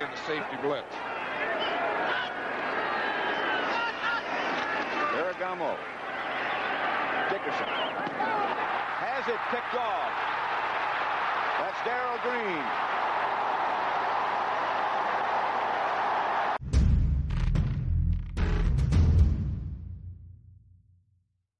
[0.00, 0.86] in the safety blitz.
[5.10, 5.76] Ferragamo.
[7.30, 7.66] Dickerson.
[7.66, 10.12] Has it picked off.
[11.58, 12.64] That's Darrell Green.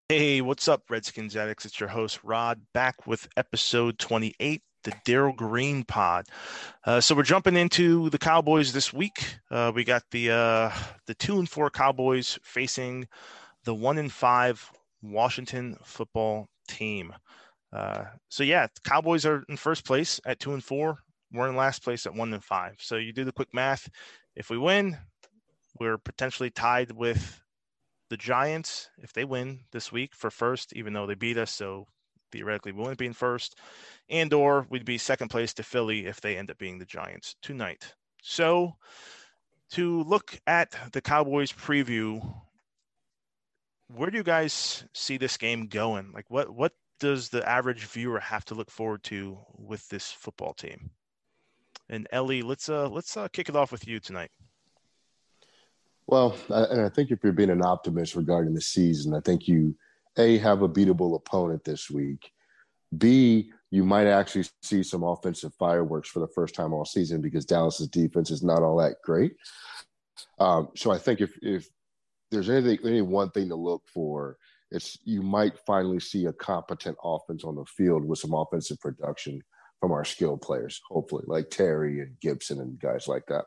[0.09, 1.67] Hey, what's up, Redskins addicts?
[1.67, 6.25] It's your host, Rod, back with episode 28, the Darrell Green pod.
[6.87, 9.37] Uh, so we're jumping into the Cowboys this week.
[9.51, 10.73] Uh, we got the uh,
[11.07, 13.07] the two and four Cowboys facing
[13.65, 14.71] the one and five
[15.03, 17.13] Washington football team.
[17.71, 21.01] Uh, so yeah, Cowboys are in first place at two and four.
[21.33, 22.77] We're in last place at one and five.
[22.81, 23.91] So you do the quick math.
[24.35, 24.97] If we win,
[25.79, 27.43] we're potentially tied with
[28.09, 31.89] the Giants, if they win this week for first, even though they beat us, so
[32.31, 33.59] theoretically we wouldn't be in first,
[34.09, 37.37] and or we'd be second place to Philly if they end up being the Giants
[37.43, 37.95] tonight.
[38.23, 38.77] So
[39.71, 42.21] to look at the Cowboys preview,
[43.89, 46.13] where do you guys see this game going?
[46.13, 50.55] Like what what does the average viewer have to look forward to with this football
[50.55, 50.91] team?
[51.89, 54.31] And Ellie, let's uh let's uh, kick it off with you tonight.
[56.07, 59.77] Well, and I think if you're being an optimist regarding the season, I think you
[60.19, 62.31] a have a beatable opponent this week.
[62.97, 67.45] B, you might actually see some offensive fireworks for the first time all season because
[67.45, 69.35] Dallas's defense is not all that great.
[70.39, 71.69] Um, so I think if if
[72.31, 74.39] there's anything any one thing to look for,
[74.71, 79.43] it's you might finally see a competent offense on the field with some offensive production
[79.81, 83.45] from our skilled players, hopefully, like Terry and Gibson and guys like that.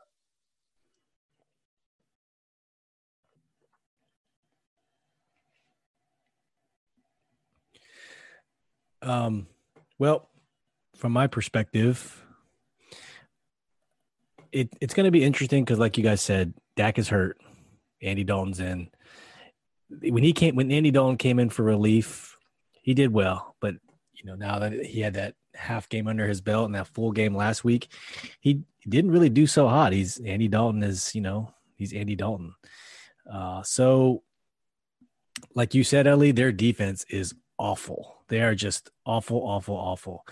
[9.02, 9.46] Um,
[9.98, 10.28] well,
[10.96, 12.24] from my perspective,
[14.52, 17.38] it, it's going to be interesting because, like you guys said, Dak is hurt.
[18.00, 18.88] Andy Dalton's in.
[19.90, 22.36] When he came, when Andy Dalton came in for relief,
[22.82, 23.56] he did well.
[23.60, 23.74] But
[24.14, 27.12] you know, now that he had that half game under his belt and that full
[27.12, 27.88] game last week,
[28.40, 29.92] he didn't really do so hot.
[29.92, 32.54] He's Andy Dalton is, you know, he's Andy Dalton.
[33.30, 34.22] Uh, so,
[35.54, 38.21] like you said, Ellie, their defense is awful.
[38.32, 40.26] They are just awful, awful, awful.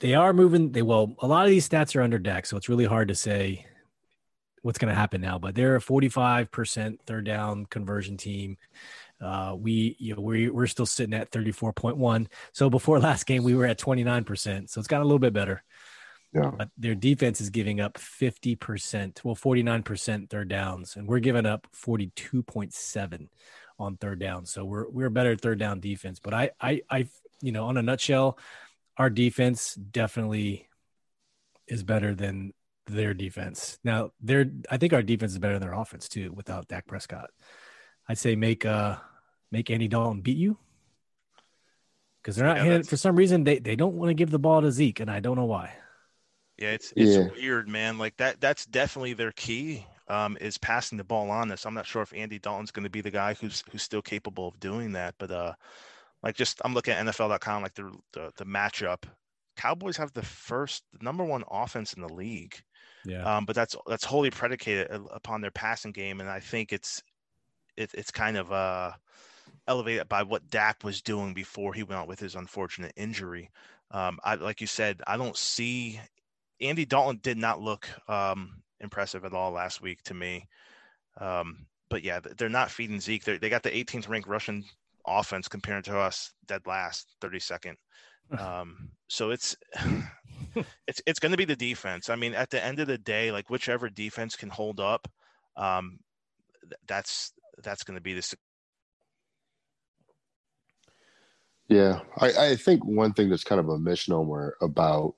[0.00, 0.72] They are moving.
[0.72, 3.14] They well, a lot of these stats are under Dak, so it's really hard to
[3.14, 3.64] say
[4.62, 5.38] what's going to happen now.
[5.38, 8.56] But they're a 45% third down conversion team.
[9.20, 12.26] Uh, we, you know, we, we're still sitting at 34.1.
[12.50, 14.68] So before last game, we were at 29%.
[14.68, 15.62] So it's got a little bit better.
[16.32, 16.50] Yeah.
[16.50, 21.68] But their defense is giving up 50%, well, 49% third downs, and we're giving up
[21.72, 23.28] 42.7
[23.78, 24.46] on third down.
[24.46, 26.20] So we're we're better at third down defense.
[26.20, 27.08] But I I I
[27.40, 28.38] you know, on a nutshell,
[28.96, 30.68] our defense definitely
[31.66, 32.52] is better than
[32.86, 33.78] their defense.
[33.84, 37.30] Now, their I think our defense is better than their offense too without Dak Prescott.
[38.08, 38.96] I'd say make uh
[39.50, 40.58] make Andy Dalton beat you.
[42.22, 44.62] Because they're not yeah, for some reason they, they don't want to give the ball
[44.62, 45.74] to Zeke, and I don't know why.
[46.56, 47.28] Yeah, it's it's yeah.
[47.38, 47.98] weird, man.
[47.98, 51.66] Like that that's definitely their key um, is passing the ball on this.
[51.66, 54.48] I'm not sure if Andy Dalton's going to be the guy who's who's still capable
[54.48, 55.54] of doing that, but uh,
[56.22, 59.04] like just I'm looking at NFL.com, like the the, the matchup.
[59.56, 62.60] Cowboys have the first the number one offense in the league.
[63.04, 63.22] Yeah.
[63.22, 67.02] Um, but that's that's wholly predicated upon their passing game, and I think it's
[67.76, 68.92] it, it's kind of uh
[69.66, 73.50] elevated by what Dak was doing before he went out with his unfortunate injury.
[73.90, 76.00] Um, I like you said, I don't see
[76.60, 80.46] Andy Dalton did not look um, impressive at all last week to me.
[81.20, 83.24] Um, but yeah, they're not feeding Zeke.
[83.24, 84.64] They're, they got the 18th ranked rushing
[85.06, 87.74] offense compared to us, dead last, 32nd.
[88.38, 89.54] Um, so it's
[90.86, 92.08] it's it's going to be the defense.
[92.08, 95.06] I mean, at the end of the day, like whichever defense can hold up,
[95.58, 95.98] um,
[96.88, 98.34] that's that's going to be the.
[101.68, 105.14] Yeah, I, I think one thing that's kind of a misnomer about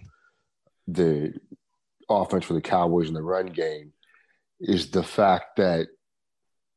[0.89, 1.33] the
[2.09, 3.93] offense for the Cowboys in the run game
[4.61, 5.89] is the fact that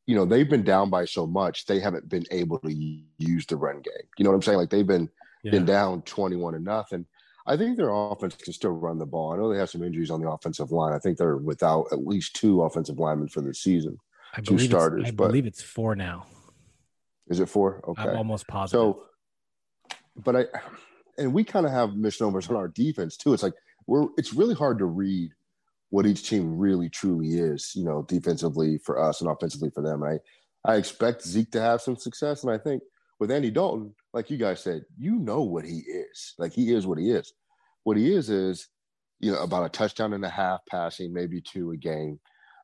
[0.06, 2.72] you know they've been down by so much they haven't been able to
[3.18, 4.08] use the run game.
[4.18, 4.58] You know what I'm saying?
[4.58, 5.08] Like they've been
[5.42, 5.52] yeah.
[5.52, 7.06] been down 21 to nothing.
[7.46, 9.32] I think their offense can still run the ball.
[9.32, 10.92] I know they have some injuries on the offensive line.
[10.92, 13.98] I think they're without at least two offensive linemen for the season.
[14.34, 15.06] I two starters.
[15.06, 16.26] I but believe it's four now.
[17.28, 17.80] Is it four?
[17.88, 18.02] Okay.
[18.02, 18.80] I'm almost positive.
[18.80, 19.02] So,
[20.16, 20.44] but I,
[21.16, 23.32] and we kind of have misnomers on our defense too.
[23.32, 23.54] It's like
[23.86, 25.30] we're it's really hard to read
[25.90, 30.02] what each team really truly is, you know, defensively for us and offensively for them.
[30.02, 30.18] I
[30.64, 32.82] I expect Zeke to have some success, and I think
[33.18, 36.34] with Andy Dalton, like you guys said, you know what he is.
[36.38, 37.32] Like he is what he is.
[37.84, 38.68] What he is is
[39.20, 42.18] you know, about a touchdown and a half passing, maybe two a game,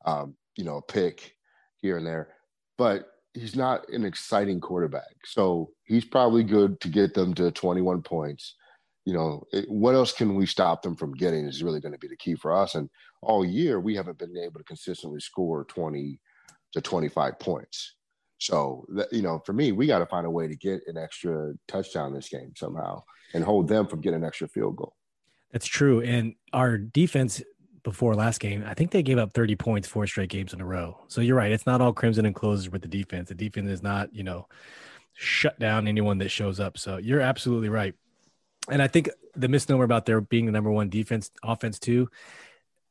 [0.07, 1.37] um, you know, a pick
[1.77, 2.29] here and there.
[2.79, 5.15] But he's not an exciting quarterback.
[5.27, 8.55] So he's probably good to get them to 21 points.
[9.07, 11.99] You know, it, what else can we stop them from getting is really going to
[11.99, 12.75] be the key for us.
[12.75, 12.91] And
[13.23, 16.21] all year, we haven't been able to consistently score 20
[16.73, 17.95] to 25 points.
[18.39, 20.99] So, that, you know, for me, we got to find a way to get an
[20.99, 24.95] extra touchdown this game somehow and hold them from getting an extra field goal.
[25.53, 26.03] That's true.
[26.03, 27.43] And our defense
[27.87, 30.67] before last game, I think they gave up 30 points four straight games in a
[30.67, 30.99] row.
[31.07, 31.53] So you're right.
[31.53, 33.29] It's not all crimson and closers with the defense.
[33.29, 34.49] The defense is not, you know,
[35.15, 36.79] shut down anyone that shows up.
[36.79, 37.95] So you're absolutely right.
[38.71, 42.11] And I think the misnomer about there being the number one defense offense too,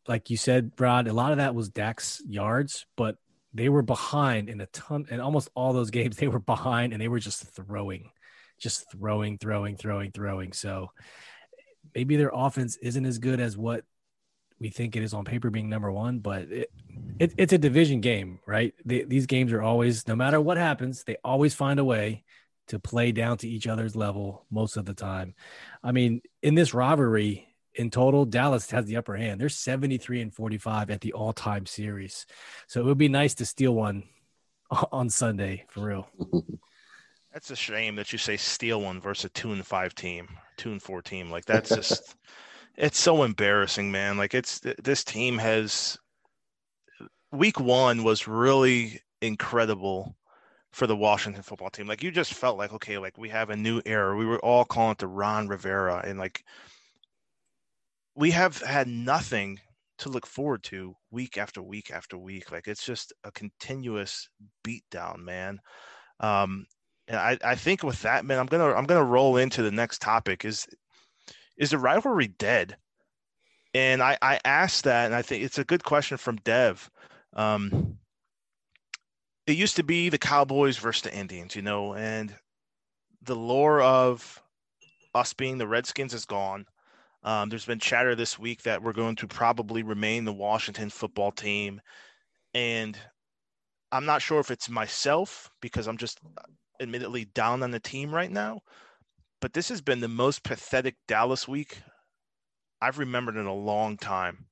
[0.07, 3.17] like you said, Rod, a lot of that was Dak's yards, but
[3.53, 7.01] they were behind in a ton and almost all those games they were behind and
[7.01, 8.11] they were just throwing
[8.57, 10.53] just throwing throwing throwing throwing.
[10.53, 10.91] So
[11.93, 13.83] maybe their offense isn't as good as what
[14.59, 16.71] we think it is on paper being number one but it,
[17.19, 18.73] it it's a division game right?
[18.85, 22.23] They, these games are always no matter what happens they always find a way
[22.67, 25.33] to play down to each other's level most of the time
[25.83, 29.39] i mean in this rivalry in total, Dallas has the upper hand.
[29.39, 32.25] They're 73 and 45 at the all time series.
[32.67, 34.03] So it would be nice to steal one
[34.91, 36.07] on Sunday for real.
[37.33, 40.71] That's a shame that you say steal one versus a two and five team, two
[40.71, 41.29] and four team.
[41.29, 42.15] Like that's just,
[42.77, 44.15] it's so embarrassing, man.
[44.15, 45.97] Like it's, this team has,
[47.33, 50.15] week one was really incredible
[50.75, 51.87] for the Washington football team.
[51.87, 54.13] Like you just felt like, okay, like we have a new era.
[54.17, 56.43] We were all calling it the Ron Rivera and like,
[58.13, 59.57] we have had nothing
[59.99, 62.51] to look forward to week after week after week.
[62.51, 64.27] Like it's just a continuous
[64.67, 65.61] beatdown, man.
[66.19, 66.65] Um,
[67.07, 70.01] and I, I think with that, man, I'm gonna I'm gonna roll into the next
[70.01, 70.43] topic.
[70.43, 70.67] Is
[71.55, 72.75] is the rivalry dead?
[73.73, 76.89] And I I asked that, and I think it's a good question from Dev.
[77.31, 77.97] Um,
[79.47, 82.33] it used to be the Cowboys versus the Indians, you know, and
[83.21, 84.41] the lore of
[85.13, 86.65] us being the Redskins is gone.
[87.23, 91.31] Um, there's been chatter this week that we're going to probably remain the Washington football
[91.31, 91.81] team.
[92.53, 92.97] And
[93.91, 96.19] I'm not sure if it's myself because I'm just
[96.79, 98.61] admittedly down on the team right now.
[99.41, 101.79] But this has been the most pathetic Dallas week
[102.81, 104.45] I've remembered in a long time.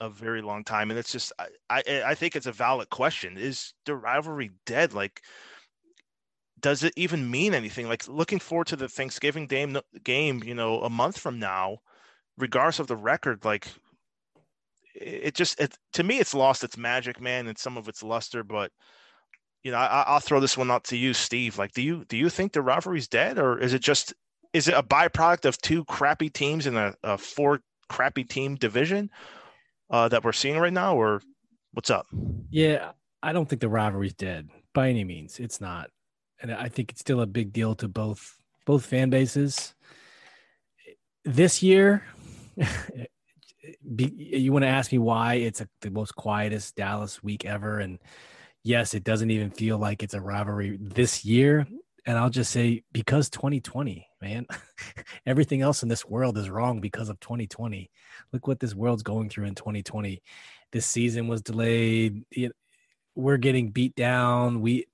[0.00, 0.90] A very long time.
[0.90, 3.36] And it's just, I, I, I think it's a valid question.
[3.38, 4.92] Is the rivalry dead?
[4.92, 5.22] Like,
[6.60, 7.88] does it even mean anything?
[7.88, 11.78] Like looking forward to the Thanksgiving game, game, you know, a month from now,
[12.38, 13.68] regardless of the record, like
[14.94, 18.42] it just it to me it's lost its magic, man, and some of its luster.
[18.42, 18.70] But
[19.62, 21.58] you know, I, will throw this one out to you, Steve.
[21.58, 24.14] Like, do you do you think the rivalry's dead, or is it just
[24.52, 29.10] is it a byproduct of two crappy teams in a, a four crappy team division
[29.94, 31.22] uh, that we're seeing right now, or
[31.72, 32.06] what's up?
[32.50, 32.92] Yeah,
[33.22, 35.38] I don't think the rivalry's dead by any means.
[35.38, 35.90] It's not
[36.40, 38.36] and I think it's still a big deal to both
[38.66, 39.74] both fan bases.
[41.24, 42.04] This year,
[42.56, 47.98] you want to ask me why it's a, the most quietest Dallas week ever, and
[48.62, 51.66] yes, it doesn't even feel like it's a rivalry this year.
[52.06, 54.46] And I'll just say because 2020, man,
[55.26, 57.90] everything else in this world is wrong because of 2020.
[58.32, 60.22] Look what this world's going through in 2020.
[60.72, 62.24] This season was delayed.
[63.14, 64.60] We're getting beat down.
[64.60, 64.86] We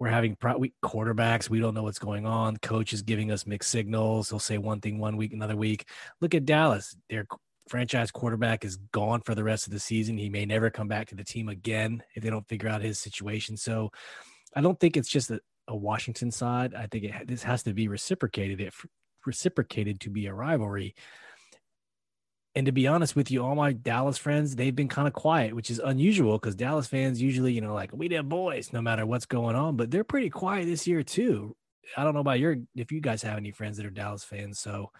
[0.00, 1.48] we're having pro- we, quarterbacks.
[1.48, 2.56] We don't know what's going on.
[2.56, 4.28] Coach is giving us mixed signals.
[4.28, 5.88] He'll say one thing one week, another week.
[6.20, 6.96] Look at Dallas.
[7.08, 7.26] Their
[7.68, 10.18] franchise quarterback is gone for the rest of the season.
[10.18, 12.98] He may never come back to the team again if they don't figure out his
[12.98, 13.56] situation.
[13.56, 13.90] So
[14.56, 16.74] I don't think it's just a, a Washington side.
[16.74, 18.60] I think it, this has to be reciprocated.
[18.60, 18.74] It
[19.26, 20.94] reciprocated to be a rivalry.
[22.56, 25.54] And to be honest with you, all my Dallas friends, they've been kind of quiet,
[25.54, 29.04] which is unusual because Dallas fans usually, you know, like we their boys no matter
[29.04, 31.56] what's going on, but they're pretty quiet this year too.
[31.96, 34.60] I don't know about your if you guys have any friends that are Dallas fans.
[34.60, 34.92] So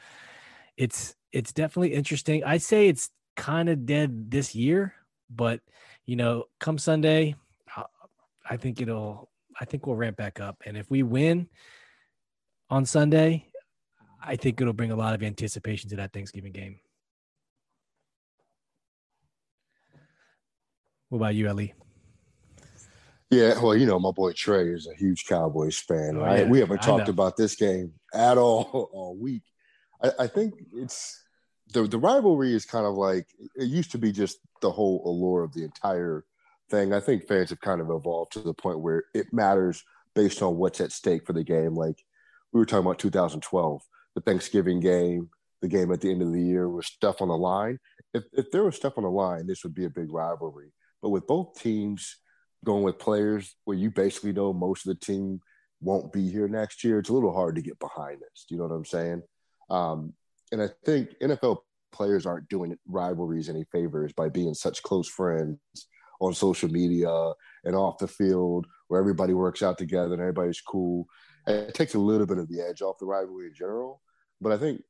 [0.77, 2.43] it's it's definitely interesting.
[2.43, 4.95] I say it's kind of dead this year,
[5.31, 5.61] but
[6.07, 7.37] you know, come Sunday,
[8.49, 9.31] I think it'll
[9.61, 10.63] I think we'll ramp back up.
[10.67, 11.49] And if we win
[12.71, 13.49] on Sunday,
[14.23, 16.81] I think it'll bring a lot of anticipation to that Thanksgiving game.
[21.09, 21.75] What about you, Ellie?
[23.31, 26.41] Yeah, well, you know, my boy Trey is a huge Cowboys fan, oh, right?
[26.41, 26.49] Yeah.
[26.49, 29.43] We haven't talked about this game at all all week.
[30.03, 31.23] I, I, think it's
[31.73, 35.43] the the rivalry is kind of like it used to be just the whole allure
[35.43, 36.25] of the entire
[36.71, 36.93] thing.
[36.93, 40.57] I think fans have kind of evolved to the point where it matters based on
[40.57, 41.75] what's at stake for the game.
[41.75, 42.05] Like
[42.53, 43.83] we were talking about 2012,
[44.15, 45.31] the Thanksgiving game,
[45.61, 47.79] the game at the end of the year with stuff on the line.
[48.13, 50.73] If if there was stuff on the line, this would be a big rivalry.
[51.03, 52.19] But with both teams
[52.65, 55.41] going with players where you basically know most of the team
[55.81, 58.47] won't be here next year, it's a little hard to get behind this.
[58.49, 59.23] Do you know what I'm saying?
[59.69, 60.15] Um,
[60.53, 61.59] and I think NFL
[61.93, 65.59] players aren't doing rivalries any favors by being such close friends
[66.21, 67.33] on social media
[67.65, 71.07] and off the field where everybody works out together and everybody's cool.
[71.47, 74.01] It takes a little bit of the edge off the rivalry in general.
[74.41, 74.83] But I think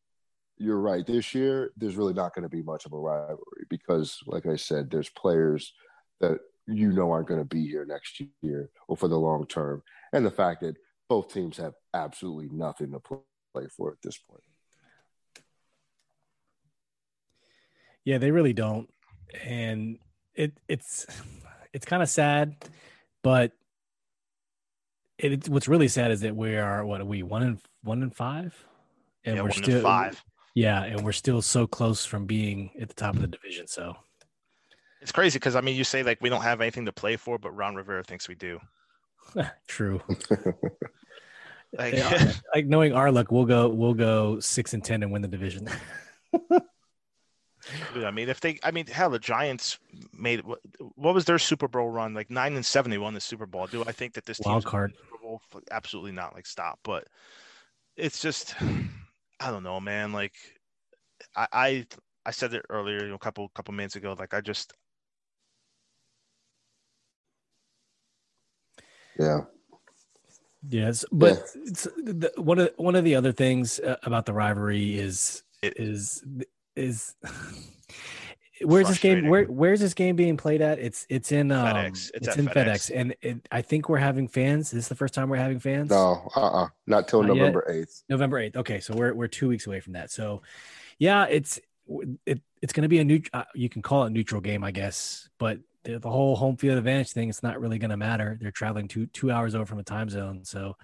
[0.59, 1.07] you're right.
[1.07, 4.57] This year, there's really not going to be much of a rivalry because, like I
[4.57, 5.73] said, there's players
[6.21, 9.83] that you know aren't going to be here next year or for the long term.
[10.13, 10.77] And the fact that
[11.09, 14.43] both teams have absolutely nothing to play for at this point.
[18.05, 18.93] Yeah, they really don't.
[19.45, 19.99] And
[20.35, 21.07] it it's
[21.73, 22.57] it's kind of sad,
[23.23, 23.53] but
[25.19, 28.03] it, it's what's really sad is that we are what are we one in one
[28.03, 28.55] in five,
[29.25, 30.23] and yeah, we're still five.
[30.55, 33.67] Yeah, and we're still so close from being at the top of the division.
[33.67, 33.97] So
[35.01, 37.39] it's crazy because I mean, you say like we don't have anything to play for,
[37.39, 38.61] but Ron Rivera thinks we do.
[39.67, 40.01] True.
[41.77, 41.95] like,
[42.55, 45.69] like knowing our luck, we'll go we'll go six and ten and win the division.
[47.97, 49.79] I mean, if they, I mean, hell, the Giants
[50.13, 50.61] made what,
[50.97, 52.15] what was their Super Bowl run?
[52.15, 53.67] Like nine and seven, they won the Super Bowl.
[53.67, 54.93] Do I think that this wild card?
[54.93, 55.41] Super Bowl?
[55.71, 56.35] Absolutely not.
[56.35, 56.79] Like stop.
[56.83, 57.07] But
[57.97, 58.55] it's just,
[59.41, 60.13] I don't know, man.
[60.13, 60.35] Like
[61.37, 61.87] I, I,
[62.27, 64.15] I said it earlier, you know, a couple couple minutes ago.
[64.19, 64.73] Like I just,
[69.19, 69.41] yeah.
[70.69, 71.63] Yes, but yeah.
[71.67, 76.25] It's, the, one of one of the other things uh, about the rivalry is is
[76.77, 77.15] is
[78.63, 80.79] where's this game where where's this game being played at?
[80.79, 82.11] It's it's in um, FedEx.
[82.15, 82.91] it's, it's in FedEx, FedEx.
[82.95, 84.71] and it, i think we're having fans.
[84.71, 85.91] This is this the first time we're having fans?
[85.91, 86.69] No uh-uh.
[86.87, 87.89] Not till not november yet?
[87.89, 90.11] 8th november 8th okay so we're we're two weeks away from that.
[90.11, 90.43] So
[90.99, 91.61] yeah it's
[92.27, 94.71] it, it's going to be a new uh, you can call it neutral game i
[94.71, 95.29] guess.
[95.39, 98.39] But the, the whole home field advantage thing it's not really going to matter.
[98.41, 100.45] They're traveling two two hours over from a time zone.
[100.45, 100.77] So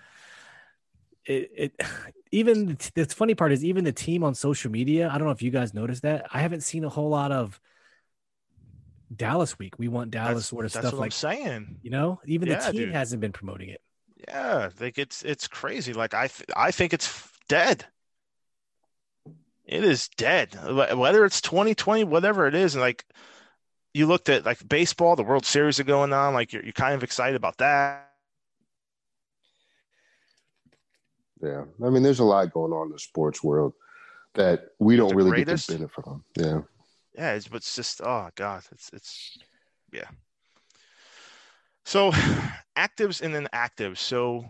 [1.27, 1.81] it, it
[2.33, 5.09] even the funny part is even the team on social media.
[5.13, 6.27] I don't know if you guys noticed that.
[6.33, 7.61] I haven't seen a whole lot of
[9.15, 9.79] Dallas week.
[9.79, 11.79] We want Dallas that's, sort of stuff like I'm saying.
[11.83, 12.93] You know, even yeah, the team dude.
[12.93, 13.81] hasn't been promoting it.
[14.29, 15.93] Yeah, like it's it's crazy.
[15.93, 17.85] Like I th- I think it's dead.
[19.65, 20.57] It is dead.
[20.97, 23.05] Whether it's 2020, whatever it is, and like
[23.95, 26.35] you looked at like baseball, the World Series are going on.
[26.35, 28.10] Like you're you're kind of excited about that
[31.43, 33.73] Yeah, I mean, there's a lot going on in the sports world
[34.35, 35.69] that we don't really greatest.
[35.69, 36.25] get the benefit from.
[36.37, 36.61] Yeah,
[37.15, 39.39] yeah, it's but it's just oh god, it's it's
[39.93, 40.09] yeah.
[41.85, 42.11] So
[42.77, 43.99] actives and then actives.
[43.99, 44.45] So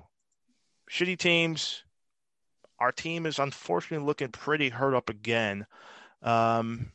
[0.91, 1.83] shitty teams.
[2.79, 5.67] Our team is unfortunately looking pretty hurt up again.
[6.23, 6.93] Um,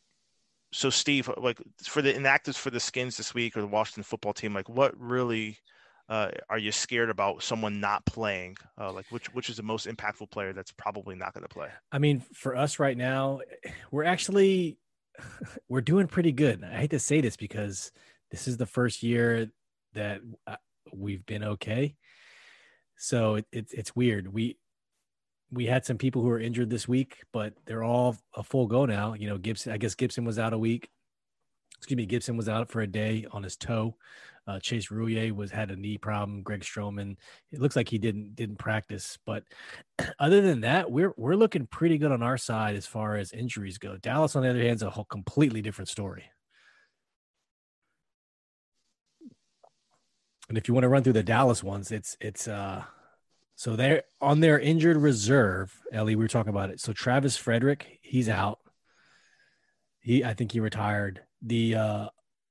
[0.72, 4.32] so Steve, like for the inactives for the Skins this week or the Washington football
[4.32, 5.58] team, like what really
[6.08, 8.56] uh, are you scared about someone not playing?
[8.80, 11.68] Uh, like which which is the most impactful player that's probably not going to play?
[11.90, 13.40] I mean, for us right now,
[13.90, 14.78] we're actually
[15.68, 16.62] we're doing pretty good.
[16.62, 17.90] I hate to say this because
[18.30, 19.50] this is the first year
[19.94, 20.56] that uh,
[20.92, 21.96] we've been okay.
[22.98, 24.32] So it, it, it's weird.
[24.32, 24.58] We
[25.50, 28.86] we had some people who were injured this week, but they're all a full go
[28.86, 29.14] now.
[29.14, 29.72] You know, Gibson.
[29.72, 30.88] I guess Gibson was out a week.
[31.78, 33.96] Excuse me, Gibson was out for a day on his toe.
[34.48, 36.42] Uh, Chase Roullier was had a knee problem.
[36.42, 37.16] Greg Stroman,
[37.50, 39.18] it looks like he didn't didn't practice.
[39.26, 39.42] But
[40.18, 43.78] other than that, we're we're looking pretty good on our side as far as injuries
[43.78, 43.96] go.
[43.96, 46.24] Dallas, on the other hand, is a whole completely different story.
[50.48, 52.84] And if you want to run through the Dallas ones, it's it's uh
[53.56, 55.74] so they're on their injured reserve.
[55.92, 56.78] Ellie, we were talking about it.
[56.80, 58.60] So Travis Frederick, he's out.
[60.00, 61.22] He I think he retired.
[61.42, 62.08] The uh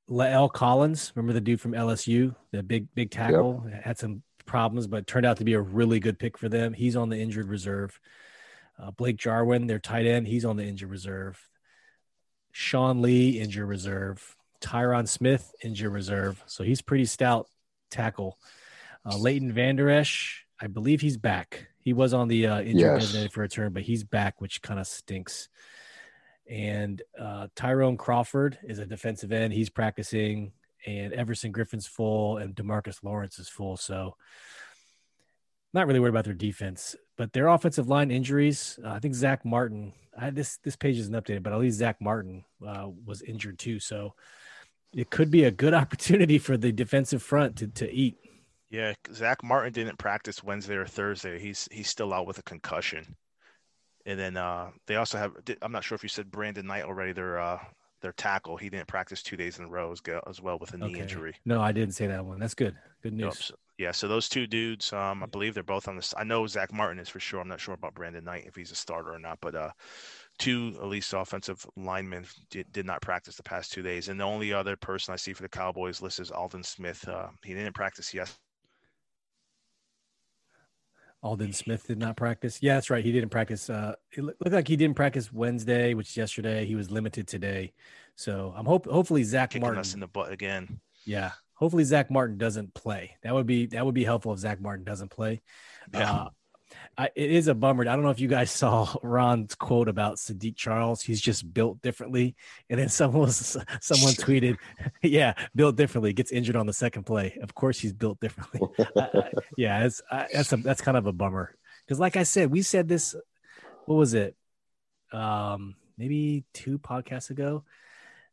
[0.10, 3.84] La'el Collins, remember the dude from LSU, the big big tackle, yep.
[3.84, 6.74] had some problems, but turned out to be a really good pick for them.
[6.74, 8.00] He's on the injured reserve.
[8.80, 11.42] Uh, Blake Jarwin, their tight end, he's on the injured reserve.
[12.52, 14.36] Sean Lee, injured reserve.
[14.62, 16.42] Tyron Smith, injured reserve.
[16.46, 17.48] So he's pretty stout
[17.90, 18.38] tackle.
[19.06, 21.68] Uh, Leighton Vander Esch, I believe he's back.
[21.80, 23.28] He was on the uh, injured yes.
[23.32, 25.50] for a turn, but he's back, which kind of stinks.
[26.50, 29.54] And uh, Tyrone Crawford is a defensive end.
[29.54, 30.52] He's practicing,
[30.86, 33.78] and Everson Griffen's full, and Demarcus Lawrence is full.
[33.78, 34.16] So,
[35.74, 38.80] not really worried about their defense, but their offensive line injuries.
[38.84, 39.94] Uh, I think Zach Martin.
[40.18, 43.80] I, this this page isn't updated, but at least Zach Martin uh, was injured too.
[43.80, 44.14] So,
[44.94, 48.18] it could be a good opportunity for the defensive front to to eat.
[48.70, 51.40] Yeah, Zach Martin didn't practice Wednesday or Thursday.
[51.40, 53.16] He's he's still out with a concussion
[54.06, 55.34] and then uh, they also have.
[55.62, 57.14] I'm not sure if you said Brandon Knight already.
[57.14, 57.60] Their uh,
[58.02, 58.58] their tackle.
[58.58, 61.00] He didn't practice two days in a row as, as well with a knee Okay.
[61.00, 61.36] injury.
[61.46, 62.40] No, I didn't say that one.
[62.40, 62.76] That's good.
[63.02, 63.40] Good news.
[63.46, 66.14] so- yeah, so those two dudes, um, I believe they're both on this.
[66.18, 67.42] I know Zach Martin is for sure.
[67.42, 69.72] I'm not sure about Brandon Knight if he's a starter or not, but uh,
[70.40, 74.24] two at least offensive linemen did, did not practice the past two days, and the
[74.24, 77.06] only other person I see for the Cowboys list is Aldon Smith.
[77.06, 78.40] Uh, he didn't practice yes.
[81.26, 82.60] Aldon Smith did not practice.
[82.62, 83.04] Yeah, that's right.
[83.04, 83.68] He didn't practice.
[83.68, 86.66] Uh, it looked like he didn't practice Wednesday, which is yesterday.
[86.66, 87.74] He was limited today.
[88.16, 89.80] So I'm hope hopefully Zach kicking Martin.
[89.80, 90.80] us in the butt again.
[91.04, 93.18] yeah, hopefully Zach Martin doesn't play.
[93.24, 95.42] That would be that would be helpful if Zach Martin doesn't play.
[95.94, 96.12] Yeah.
[96.12, 96.30] Uh,
[96.98, 97.84] I, it is a bummer.
[97.88, 101.02] I don't know if you guys saw Ron's quote about Saahdiq Charles.
[101.02, 102.36] He's just built differently.
[102.70, 104.58] And then someone was, someone tweeted,
[105.02, 106.14] "Yeah, built differently.
[106.14, 107.38] Gets injured on the second play.
[107.42, 108.62] Of course, he's built differently."
[108.96, 112.24] I- I- yeah, it's, I, that's a, that's kind of a bummer because, like I
[112.24, 113.16] said, we said this.
[113.86, 114.36] What was it?
[115.12, 117.64] Um, maybe two podcasts ago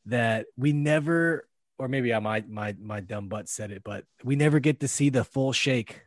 [0.07, 1.47] that we never,
[1.79, 4.89] or maybe I my my my dumb butt said it, but we never get to
[4.89, 6.01] see the full shake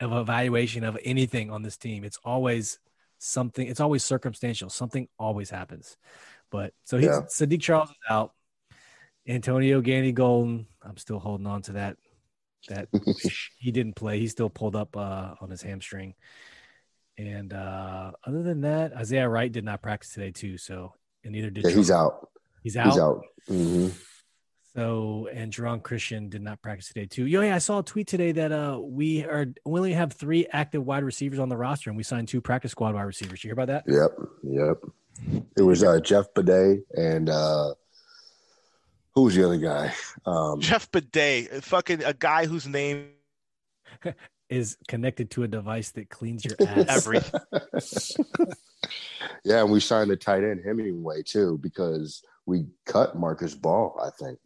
[0.00, 2.04] of evaluation of anything on this team.
[2.04, 2.78] It's always
[3.18, 3.66] something.
[3.66, 4.70] It's always circumstantial.
[4.70, 5.96] Something always happens.
[6.50, 7.22] But so he's Yeah.
[7.22, 8.32] Saahdiq Charles is out.
[9.28, 10.66] Antonio Gandy Golden.
[10.82, 11.96] I'm still holding on to that.
[12.68, 12.88] That
[13.58, 14.20] he didn't play.
[14.20, 16.14] He still pulled up uh, on his hamstring.
[17.18, 20.58] And uh, other than that, Isaiah Wright did not practice today too.
[20.58, 20.92] So
[21.24, 22.28] and neither did Yeah, he's out.
[22.62, 22.92] He's out.
[22.92, 23.22] He's out.
[23.48, 23.88] hmm
[24.76, 27.26] So and Jerron Christian did not practice today too.
[27.26, 30.46] Yo, yeah, I saw a tweet today that uh we are we only have three
[30.52, 33.42] active wide receivers on the roster, and we signed two practice squad wide receivers.
[33.42, 33.84] You hear about that?
[33.86, 34.28] Yep.
[34.42, 35.44] Yep.
[35.56, 37.72] It was uh, Jeff Badet and uh,
[39.14, 39.94] who was the other guy?
[40.26, 43.08] Um, Jeff Badet, fucking a guy whose name
[44.48, 46.86] Is connected to a device that cleans your ass.
[46.88, 47.18] every
[49.44, 53.96] yeah, and we signed the tight end Hemingway too because we cut Marcus Baugh.
[54.00, 54.38] I think.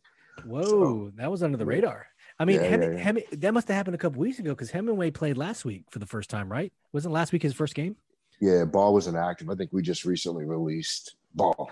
[0.47, 2.07] Whoa, that was under the radar.
[2.39, 2.99] I mean, Yeah, Hem- yeah.
[2.99, 5.99] Hem- that must have happened a couple weeks ago because Hemingway played last week for
[5.99, 6.73] the first time, right?
[6.93, 7.97] Wasn't last week his first game?
[8.41, 9.51] Yeah, Baugh was inactive.
[9.51, 11.67] I think we just recently released Baugh.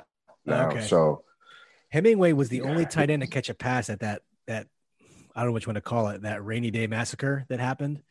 [0.45, 0.83] Now, Okay.
[0.87, 1.25] so
[1.91, 4.67] Hemingway was the only tight end to catch a pass at that that
[5.35, 8.03] I don't know which one to call it that rainy day massacre that happened.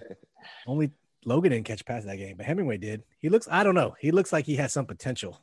[0.66, 0.92] only
[1.26, 3.02] Logan didn't catch a pass that game, but Hemingway did.
[3.18, 3.94] He looks I don't know.
[4.00, 5.38] He looks like he has some potential.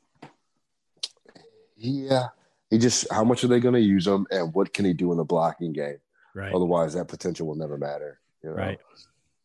[1.77, 2.27] yeah,
[2.69, 5.11] he just how much are they going to use him, and what can he do
[5.11, 5.97] in the blocking game?
[6.33, 6.53] Right.
[6.53, 8.19] Otherwise, that potential will never matter.
[8.43, 8.55] You know?
[8.55, 8.79] Right.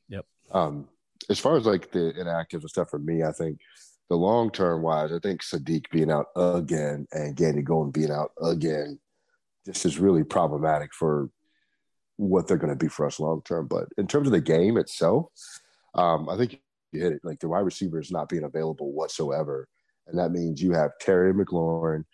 [0.08, 0.26] Yep.
[0.52, 0.88] Um,
[1.28, 3.60] as far as like the inactives and stuff for me, I think
[4.08, 8.32] the long term wise, I think Saahdiq being out again and Gandy Golden being out
[8.42, 8.98] again,
[9.64, 11.30] this is really problematic for
[12.16, 13.68] what they're going to be for us long term.
[13.68, 15.26] But in terms of the game itself,
[15.94, 16.60] um, I think
[16.92, 17.20] you hit it.
[17.22, 19.68] Like the wide receiver is not being available whatsoever,
[20.08, 22.04] and that means you have Terry McLaurin.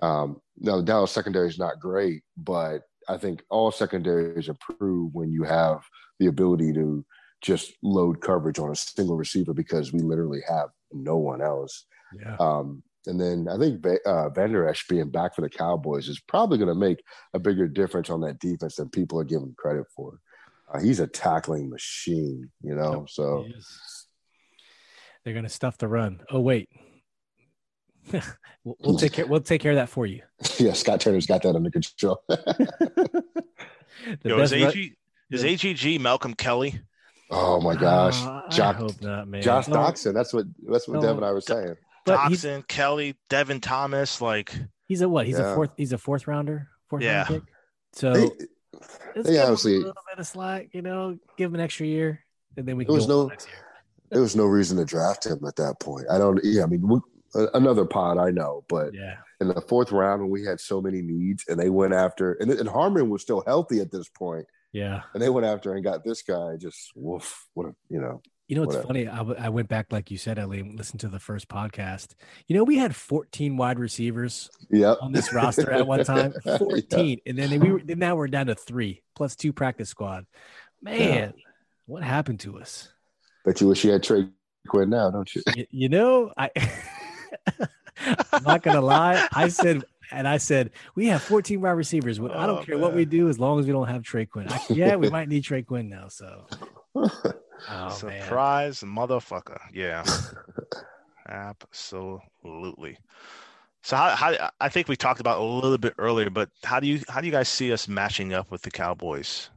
[0.00, 5.44] Um, the Dallas secondary is not great, but I think all secondaries improve when you
[5.44, 5.80] have
[6.18, 7.04] the ability to
[7.40, 11.86] just load coverage on a single receiver because we literally have no one else.
[12.18, 12.36] Yeah.
[12.38, 16.58] Um, and then I think uh, Vander Esch being back for the Cowboys is probably
[16.58, 20.20] going to make a bigger difference on that defense than people are giving credit for.
[20.72, 23.06] Uh, he's a tackling machine, you know.
[23.08, 23.46] So
[25.24, 26.20] They're gonna stuff the run.
[26.30, 26.68] Oh wait.
[28.64, 30.22] We'll, we'll take care we'll take care of that for you.
[30.58, 32.22] yeah, Scott Turner's got that under control.
[34.22, 34.96] The Yo, is, best run- AG,
[35.30, 36.80] is AGG Malcolm Kelly?
[37.30, 39.42] oh my gosh, Uh, I hope not, man.
[39.42, 40.14] Josh No, Doctson.
[40.14, 41.00] That's what that's what No.
[41.02, 41.76] Dev and I were saying.
[42.06, 44.54] but he's, Doctson, Kelly, Devin Thomas, like
[44.86, 45.26] he's a what?
[45.26, 45.52] He's Yeah.
[45.52, 45.70] a fourth.
[45.76, 46.68] He's a fourth rounder.
[46.88, 47.16] Fourth Yeah.
[47.24, 47.42] round pick.
[47.92, 48.30] So They-
[49.16, 50.68] let's they obviously- a little bit of slack.
[50.72, 52.24] You know, give him an extra year,
[52.56, 53.30] and then we There was no-
[54.10, 56.06] there was no reason to draft him at that point.
[56.10, 56.38] I don't.
[56.44, 57.00] Yeah, I mean, we,
[57.34, 59.16] another pod I know, but Yeah.
[59.40, 62.50] in the fourth round when we had so many needs, and they went after, and,
[62.50, 65.02] and Harmon was still healthy at this point, Yeah.
[65.14, 66.56] and they went after and got this guy.
[66.56, 68.22] Just woof, what a you know.
[68.48, 68.86] You know, it's Whatever.
[68.86, 69.08] funny.
[69.08, 72.14] I, w- I went back, like you said, Ellie, and listened to the first podcast.
[72.46, 74.96] You know, we had 14 wide receivers Yep.
[75.02, 76.32] on this roster at one time.
[76.46, 76.56] Yeah.
[76.56, 77.20] 14.
[77.26, 80.24] And then we were, then now we're down to three plus two practice squad.
[80.80, 81.34] Man,
[81.84, 82.88] what happened to us?
[83.44, 84.28] Bet you wish you had Trey
[84.66, 85.42] Quinn now, don't you?
[85.54, 86.50] You, you know, I,
[88.32, 89.26] I'm not going to lie.
[89.32, 92.18] I said, and I said, we have 14 wide receivers.
[92.18, 94.26] but I don't Oh, care what we do as long as we don't have Trey
[94.26, 94.46] Quinn.
[94.50, 96.08] I, yeah, we might need Trey Quinn now.
[96.08, 96.46] So,
[96.94, 97.10] oh,
[97.68, 97.90] man.
[97.90, 99.58] surprise motherfucker.
[99.72, 100.04] Yeah.
[101.28, 102.98] Absolutely.
[103.82, 106.86] So how, how I think we talked about a little bit earlier, but how do
[106.86, 109.50] you how do you guys see us matching up with the Cowboys?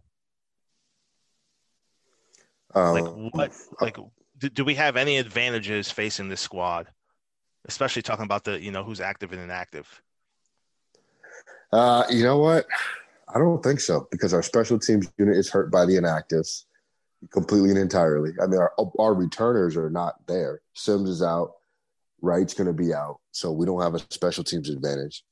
[2.76, 3.98] Um, Like what like
[4.38, 6.88] do, do we have any advantages facing this squad?
[7.66, 10.02] Especially talking about the you know who's active and inactive.
[11.72, 12.66] Uh, you know what?
[13.34, 16.66] I don't think so because our special teams unit is hurt by the inactives
[17.32, 18.32] completely and entirely.
[18.42, 20.62] I mean, our our returners are not there.
[20.74, 21.54] Sims is out.
[22.22, 25.24] Wright's going to be out, so we don't have a special teams advantage.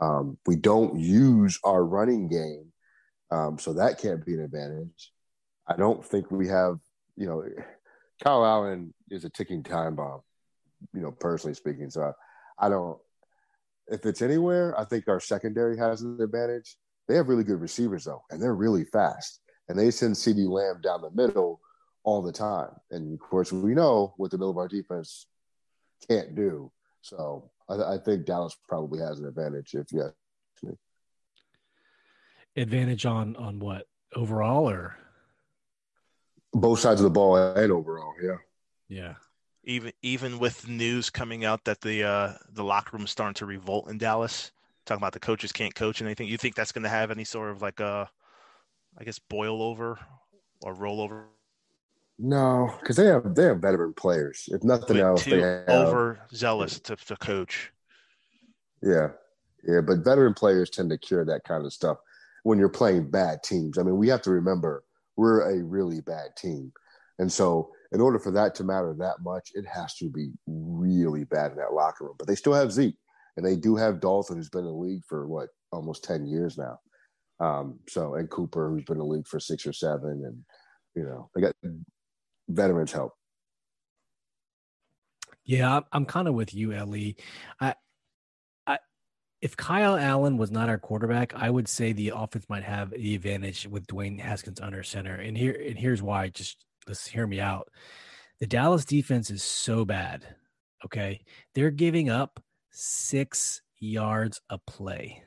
[0.00, 2.72] Um, we don't use our running game,
[3.30, 5.12] um, so that can't be an advantage.
[5.66, 6.78] I don't think we have,
[7.16, 7.44] you know,
[8.22, 10.20] Kyle Allen is a ticking time bomb,
[10.92, 11.90] you know, personally speaking.
[11.90, 12.02] So
[12.58, 12.98] I, I don't.
[13.88, 16.76] If it's anywhere, I think our secondary has an advantage.
[17.08, 19.40] They have really good receivers though, and they're really fast.
[19.68, 21.60] And they send CeeDee Lamb down the middle
[22.04, 22.70] all the time.
[22.90, 25.26] And of course, we know what the middle of our defense
[26.08, 26.70] can't do.
[27.02, 30.14] So I, I think Dallas probably has an advantage if you ask
[30.62, 30.74] me.
[32.56, 34.96] Advantage on on what overall or
[36.52, 38.36] both sides of the ball and overall, yeah.
[38.88, 39.14] Yeah.
[39.66, 43.46] Even even with news coming out that the uh, the locker room is starting to
[43.46, 44.52] revolt in Dallas,
[44.84, 46.28] talking about the coaches can't coach and anything.
[46.28, 48.08] You think that's going to have any sort of like a,
[48.96, 49.98] I guess, boil over
[50.62, 51.24] or rollover?
[52.18, 54.48] No, because they have they have veteran players.
[54.48, 57.72] If nothing else, they have overzealous to, to coach.
[58.82, 59.08] Yeah,
[59.66, 61.98] yeah, but veteran players tend to cure that kind of stuff
[62.44, 63.78] when you're playing bad teams.
[63.78, 64.84] I mean, we have to remember
[65.16, 66.72] we're a really bad team,
[67.18, 71.24] and so in order for that to matter that much, it has to be really
[71.24, 72.14] bad in that locker room.
[72.18, 72.98] But they still have Zeke,
[73.38, 76.58] and they do have Dalton, who's been in the league for what almost ten years
[76.58, 76.78] now.
[77.40, 80.44] Um, so and Cooper, who's been in the league for six or seven, and
[80.94, 81.54] you know they got
[82.50, 83.14] veterans help.
[85.46, 87.16] Yeah, I'm kind of with you, Ellie.
[87.58, 87.76] I,
[88.66, 88.78] I,
[89.40, 93.14] if Kyle Allen was not our quarterback, I would say the offense might have the
[93.14, 95.14] advantage with Dwayne Haskins under center.
[95.14, 96.28] And here, and here's why.
[96.28, 97.68] Just let's hear me out.
[98.40, 100.26] The Dallas defense is so bad.
[100.84, 101.20] Okay,
[101.54, 105.22] they're giving up six yards a play.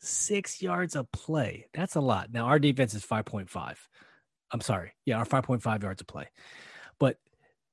[0.00, 1.66] Six yards a play.
[1.74, 2.32] That's a lot.
[2.32, 3.76] Now our defense is 5.5.
[4.50, 4.92] I'm sorry.
[5.04, 6.28] Yeah, our 5.5 yards a play.
[6.98, 7.18] But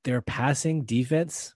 [0.04, 1.54] their passing defense,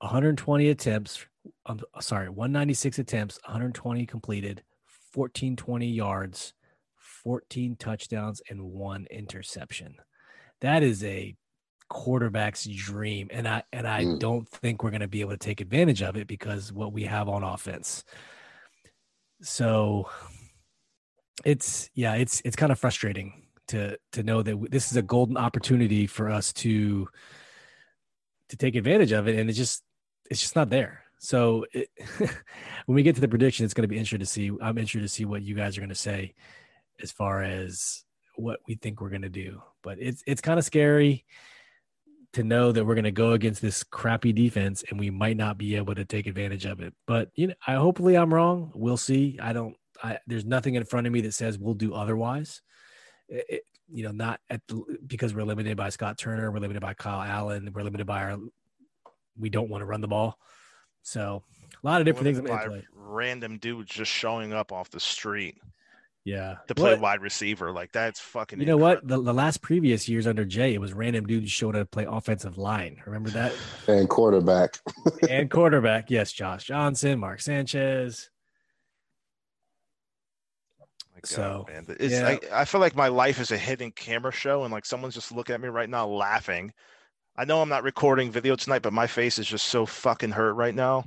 [0.00, 1.26] 120 attempts.
[1.66, 4.62] I'm sorry, 196 attempts, 120 completed,
[5.14, 6.52] 1420 yards,
[7.28, 9.96] 14 touchdowns, and one interception.
[10.62, 11.36] That is a
[11.90, 13.28] quarterback's dream.
[13.30, 14.18] And I and I mm.
[14.18, 17.02] don't think we're going to be able to take advantage of it because what we
[17.02, 18.02] have on offense.
[19.42, 20.08] So
[21.44, 25.36] it's yeah, it's it's kind of frustrating to to know that this is a golden
[25.36, 27.08] opportunity for us to
[28.48, 29.82] to take advantage of it, and it's just
[30.30, 31.02] it's just not there.
[31.18, 31.90] So it,
[32.86, 34.50] when we get to the prediction, it's going to be interesting to see.
[34.62, 36.32] I'm interested to see what you guys are going to say
[37.02, 38.04] as far as
[38.36, 39.62] what we think we're going to do.
[39.82, 41.24] But it's it's kind of scary
[42.34, 45.56] to know that we're going to go against this crappy defense and we might not
[45.56, 46.94] be able to take advantage of it.
[47.06, 48.70] But you know, I hopefully I'm wrong.
[48.74, 49.38] We'll see.
[49.40, 52.62] I don't I, there's nothing in front of me that says we'll do otherwise.
[53.28, 56.94] It, you know, not at the, because we're limited by Scott Turner, we're limited by
[56.94, 58.38] Kyle Allen, we're limited by our.
[59.38, 60.38] We don't want to run the ball,
[61.02, 61.42] so
[61.82, 62.40] a lot of different things.
[62.92, 65.58] Random dudes just showing up off the street.
[66.28, 67.00] Yeah, to play what?
[67.00, 68.60] wide receiver like that's fucking.
[68.60, 69.06] You know what?
[69.06, 72.04] The, the last previous years under Jay, it was random dudes showing up to play
[72.06, 73.00] offensive line.
[73.06, 73.54] Remember that?
[73.86, 74.78] And quarterback.
[75.30, 78.28] and quarterback, yes, Josh Johnson, Mark Sanchez.
[80.82, 81.86] Oh God, so man.
[81.98, 82.36] It's, yeah.
[82.52, 85.32] I, I feel like my life is a hidden camera show, and like someone's just
[85.32, 86.74] looking at me right now laughing.
[87.38, 90.52] I know I'm not recording video tonight, but my face is just so fucking hurt
[90.52, 91.06] right now.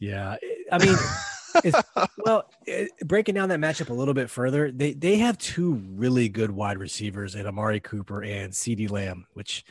[0.00, 0.34] Yeah,
[0.72, 0.96] I mean,
[2.18, 6.28] well, it, breaking down that matchup a little bit further, they they have two really
[6.28, 9.64] good wide receivers in Amari Cooper and CeeDee Lamb, which,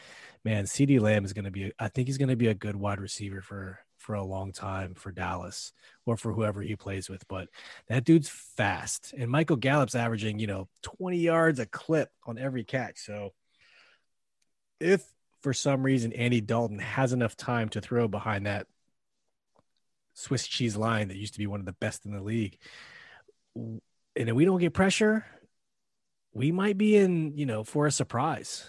[0.43, 1.71] man, CeeDee Lamb is going to be.
[1.79, 4.95] I think he's going to be a good wide receiver for for a long time
[4.95, 5.73] for Dallas
[6.05, 7.27] or for whoever he plays with.
[7.27, 7.49] But
[7.89, 9.13] that dude's fast.
[9.17, 12.99] And Michael Gallup's averaging, you know, 20 yards a clip on every catch.
[12.99, 13.33] So
[14.79, 15.03] if
[15.41, 18.67] for some reason Andy Dalton has enough time to throw behind that
[20.19, 22.57] Swiss cheese line that used to be one of the best in the league,
[23.55, 23.81] and
[24.15, 25.25] if we don't get pressure,
[26.33, 28.67] we might be in, you know, for a surprise.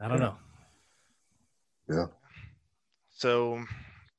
[0.00, 0.24] I don't yeah.
[0.24, 0.36] know.
[1.90, 2.06] Yeah.
[3.10, 3.62] So,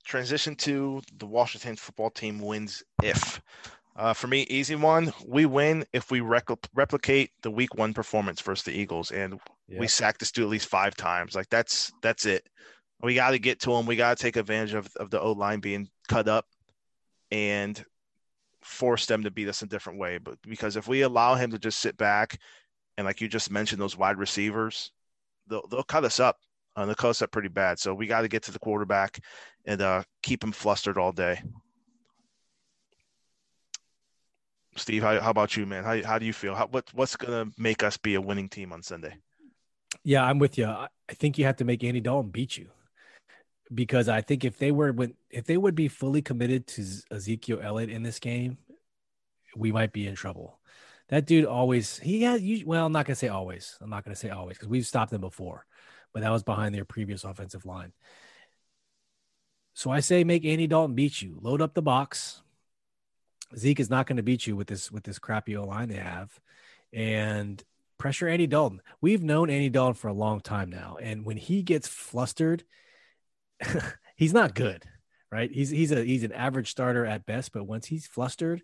[0.06, 3.42] transition to the Washington football team wins if.
[3.98, 5.12] Uh, for me, easy one.
[5.28, 9.34] We win if we rec- replicate the week one performance versus the Eagles, and
[9.68, 9.80] yep.
[9.82, 11.36] we sack this dude at least five times.
[11.36, 12.48] Like that's that's it.
[13.04, 13.86] We got to get to him.
[13.86, 16.46] We got to take advantage of, of the O line being cut up,
[17.32, 17.84] and
[18.62, 20.20] force them to beat us a different way.
[20.20, 22.40] But because if we allow him to just sit back,
[22.98, 24.92] and like you just mentioned, those wide receivers,
[25.48, 26.38] they'll they'll cut us up.
[26.76, 27.80] and they'll cut us up pretty bad.
[27.80, 29.20] So we got to get to the quarterback
[29.66, 31.42] and uh, keep him flustered all day.
[34.78, 35.84] Steve, how, how about you, man?
[35.84, 36.56] How, how do you feel?
[36.56, 39.16] How, what, what's going to make us be a winning team on Sunday?
[40.04, 40.66] Yeah, I'm with you.
[40.66, 42.70] I think you have to make Andy Dalton beat you
[43.74, 44.96] because I think if they were
[45.30, 48.58] if they would be fully committed to Ezekiel Elliott in this game,
[49.56, 50.60] we might be in trouble.
[51.10, 53.78] That dude always he has well, I'm not gonna say always.
[53.82, 55.66] I'm not gonna say always because we've stopped them before,
[56.14, 57.94] but that was behind their previous offensive line.
[59.74, 61.38] So I say make Andy Dalton beat you.
[61.42, 62.42] Load up the box.
[63.58, 65.96] Zeke is not going to beat you with this with this crappy O line they
[65.96, 66.40] have,
[66.94, 67.62] and
[67.98, 68.82] pressure Andy Dalton.
[69.02, 72.64] We've known Andy Dalton for a long time now, and when he gets flustered,
[74.16, 74.84] he's not good,
[75.32, 75.52] right?
[75.52, 78.62] He's he's a he's an average starter at best, but once he's flustered,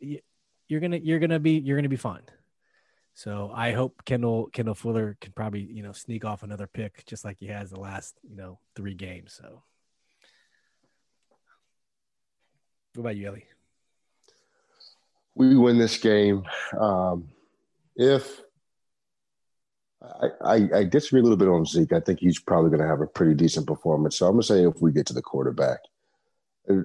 [0.00, 2.22] you're gonna you're gonna be you're gonna be fine.
[3.14, 7.24] So I hope Kendall Kendall Fuller can probably you know sneak off another pick just
[7.24, 9.32] like he has the last you know three games.
[9.32, 9.62] So
[12.94, 13.46] what about you, Ellie?
[15.34, 16.44] We win this game.
[16.78, 17.28] Um,
[17.94, 18.40] if
[20.02, 22.88] I, I, I, disagree a little bit on Zeke, I think he's probably going to
[22.88, 24.18] have a pretty decent performance.
[24.18, 25.78] So I'm going to say if we get to the quarterback,
[26.68, 26.82] uh,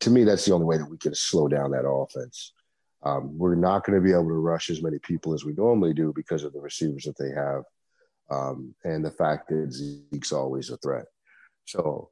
[0.00, 2.52] to me, that's the only way that we can slow down that offense.
[3.02, 5.94] Um, we're not going to be able to rush as many people as we normally
[5.94, 7.62] do because of the receivers that they have
[8.30, 11.06] um, and the fact that Zeke's always a threat.
[11.64, 12.10] So,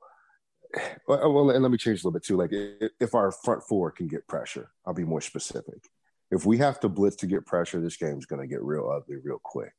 [1.09, 2.37] well, and let me change a little bit too.
[2.37, 2.53] Like,
[3.01, 5.89] if our front four can get pressure, I'll be more specific.
[6.31, 9.17] If we have to blitz to get pressure, this game's going to get real ugly
[9.23, 9.73] real quick.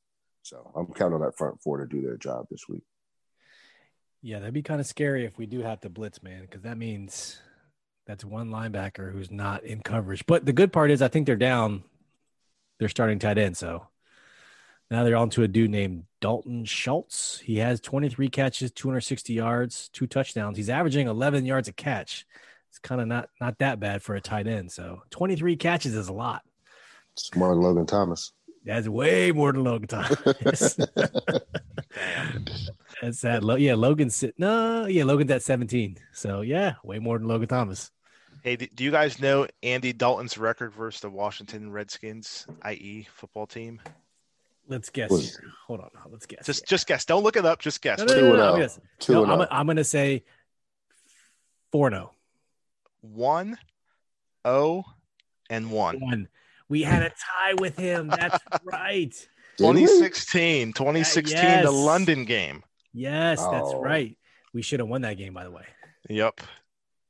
[0.46, 2.84] So, I'm counting on that front four to do their job this week.
[4.22, 6.78] Yeah, that'd be kind of scary if we do have to blitz, man, because that
[6.78, 7.40] means
[8.06, 10.26] that's one linebacker who's not in coverage.
[10.28, 11.84] But the good part is, I think they're down.
[12.78, 13.88] They're starting tight end, so
[14.92, 17.40] now they're on to a dude named Dalton Schultz.
[17.40, 20.58] He has 23 catches, 260 yards, two touchdowns.
[20.58, 22.26] He's averaging 11 yards a catch.
[22.70, 24.72] It's kind of not not that bad for a tight end.
[24.72, 26.44] So 23 catches is a lot.
[27.14, 28.34] It's more than Logan Thomas.
[28.65, 30.17] That's way more than Logan Thomas.
[33.01, 33.58] That's that.
[33.60, 35.97] Yeah, Logan's no, yeah, Logan's at 17.
[36.12, 37.91] So yeah, way more than Logan Thomas.
[38.41, 43.82] Hey, do you guys know Andy Dalton's record versus the Washington Redskins, i.e., football team?
[44.67, 45.10] Let's guess.
[45.10, 45.49] Here.
[45.67, 46.45] Hold on, let's guess.
[46.45, 47.06] Just, just guess.
[47.06, 47.60] Don't look it up.
[47.60, 47.99] Just guess.
[47.99, 48.67] No, no, no, no,
[49.10, 50.23] no, no I'm, I'm going to say
[51.71, 52.12] four zero.
[52.12, 52.15] Oh.
[53.01, 53.58] One,
[54.43, 54.84] oh,
[55.49, 55.99] and one.
[55.99, 56.28] One.
[56.69, 58.08] We had a tie with him.
[58.08, 59.13] That's right.
[59.58, 61.63] 2016, 2016, yes.
[61.63, 62.63] the London game.
[62.93, 63.82] Yes, that's oh.
[63.82, 64.17] right.
[64.54, 65.65] We should have won that game, by the way.
[66.10, 66.41] Yep.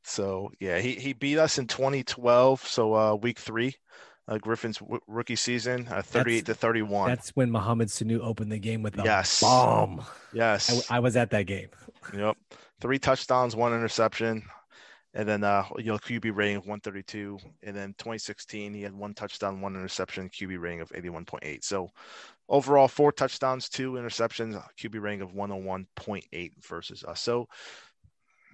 [0.04, 2.68] So yeah, he he beat us in 2012.
[2.68, 3.76] So uh, week three,
[4.28, 7.10] uh, Griffin's w- rookie season, uh, 38 that's, to 31.
[7.10, 9.42] That's when Mohamed Sanu opened the game with a yes.
[9.42, 10.04] bomb.
[10.34, 11.70] Yes, I, I was at that game.
[12.16, 12.38] yep,
[12.82, 14.44] three touchdowns, one interception,
[15.16, 17.40] and then uh, you know QB rating of 132.
[17.64, 21.64] And then 2016, he had one touchdown, one interception, QB rating of 81.8.
[21.64, 21.90] So
[22.50, 27.22] overall, four touchdowns, two interceptions, QB rating of 101.8 versus us.
[27.22, 27.48] So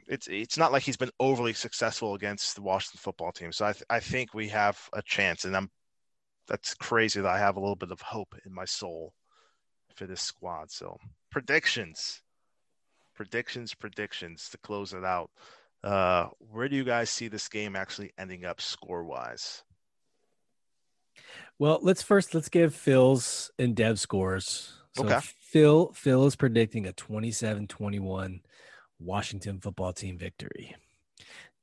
[0.08, 3.52] it's it's not like he's been overly successful against the Washington football team.
[3.52, 5.70] So I th- I think we have a chance, and I'm
[6.48, 9.14] that's crazy that I have a little bit of hope in my soul
[9.96, 10.70] for this squad.
[10.70, 10.98] So
[11.32, 12.22] predictions,
[13.16, 15.32] predictions, predictions to close it out.
[15.84, 19.64] Uh, where do you guys see this game actually ending up score wise?
[21.58, 24.74] Well, let's first let's give Phil's and Dev scores.
[24.96, 25.20] So okay.
[25.22, 28.42] Phil Phil is predicting a 27-21
[29.00, 30.76] Washington football team victory.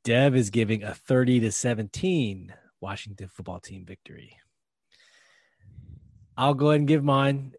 [0.04, 4.36] Dev is giving a 30 to 17 Washington football team victory.
[6.36, 7.54] I'll go ahead and give mine.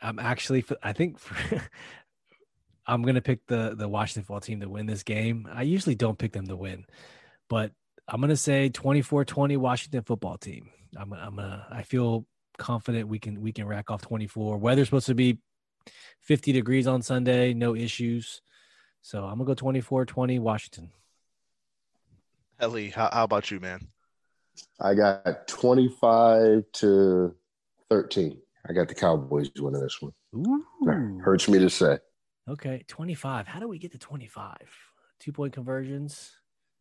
[0.00, 1.18] I'm actually, I think
[2.86, 5.48] I'm going to pick the, the Washington football team to win this game.
[5.52, 6.84] I usually don't pick them to win,
[7.48, 7.72] but
[8.08, 10.70] I'm going to say 24 20 Washington football team.
[10.96, 12.26] I'm, I'm gonna, I feel
[12.58, 14.58] confident we can, we can rack off 24.
[14.58, 15.38] Weather's supposed to be
[16.20, 18.42] 50 degrees on Sunday, no issues.
[19.00, 20.90] So I'm gonna go 24-20 Washington.
[22.60, 23.88] Ellie, how, how about you, man?
[24.80, 27.34] I got 25 to
[27.90, 28.38] 13.
[28.68, 30.12] I got the Cowboys winning this one.
[30.36, 31.20] Ooh.
[31.24, 31.98] Hurts me to say.
[32.48, 33.46] Okay, 25.
[33.46, 34.56] How do we get to 25?
[35.20, 36.32] Two point conversions,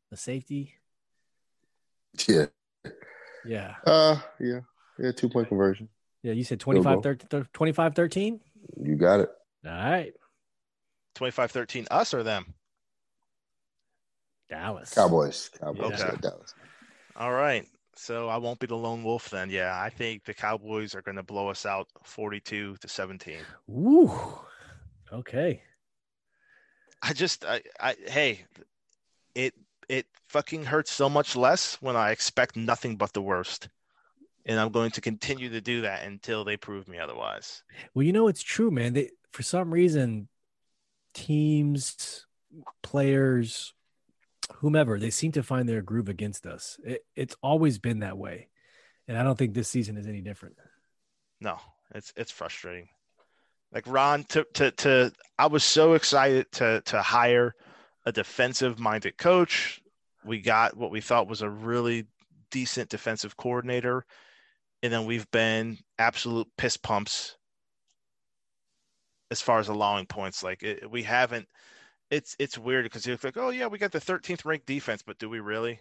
[0.10, 0.74] the safety.
[2.28, 2.46] Yeah.
[3.46, 3.76] Yeah.
[3.86, 4.62] Uh, yeah.
[4.98, 5.90] Yeah, two point conversion.
[6.24, 8.40] Yeah, you said 25 13, 25 13?
[8.84, 9.30] You got it.
[9.66, 10.14] All right.
[11.16, 12.54] 25 13 us or them?
[14.50, 14.94] Dallas.
[14.94, 15.50] Cowboys.
[15.60, 16.02] Cowboys.
[16.02, 16.18] Okay.
[16.22, 16.54] Dallas.
[17.16, 17.66] All right.
[17.96, 19.50] So I won't be the lone wolf then.
[19.50, 23.38] Yeah, I think the Cowboys are going to blow us out 42 to 17.
[23.70, 24.12] Ooh.
[25.12, 25.62] Okay.
[27.02, 28.46] I just, I, I, hey,
[29.36, 29.54] it,
[29.90, 33.70] it fucking hurts so much less when I expect nothing but the worst.
[34.46, 37.64] And I'm going to continue to do that until they prove me otherwise.
[37.94, 38.94] Well, you know, it's true, man.
[38.94, 40.28] They, for some reason,
[41.14, 42.26] teams,
[42.82, 43.74] players,
[44.56, 46.80] whomever, they seem to find their groove against us.
[46.84, 48.50] It, it's always been that way.
[49.08, 50.56] And I don't think this season is any different.
[51.40, 51.58] No,
[51.94, 52.88] it's it's frustrating.
[53.74, 57.56] Like Ron to to to I was so excited to to hire
[58.06, 59.82] a defensive minded coach.
[60.26, 62.06] We got what we thought was a really
[62.52, 64.06] decent defensive coordinator.
[64.84, 67.38] And then we've been absolute piss pumps
[69.30, 70.44] as far as allowing points.
[70.44, 71.48] Like it, we haven't.
[72.10, 75.18] It's it's weird because you're like, oh yeah, we got the 13th ranked defense, but
[75.18, 75.80] do we really?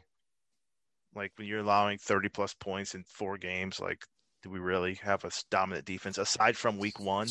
[1.15, 4.05] Like when you're allowing 30 plus points in four games, like
[4.43, 7.29] do we really have a dominant defense aside from week one?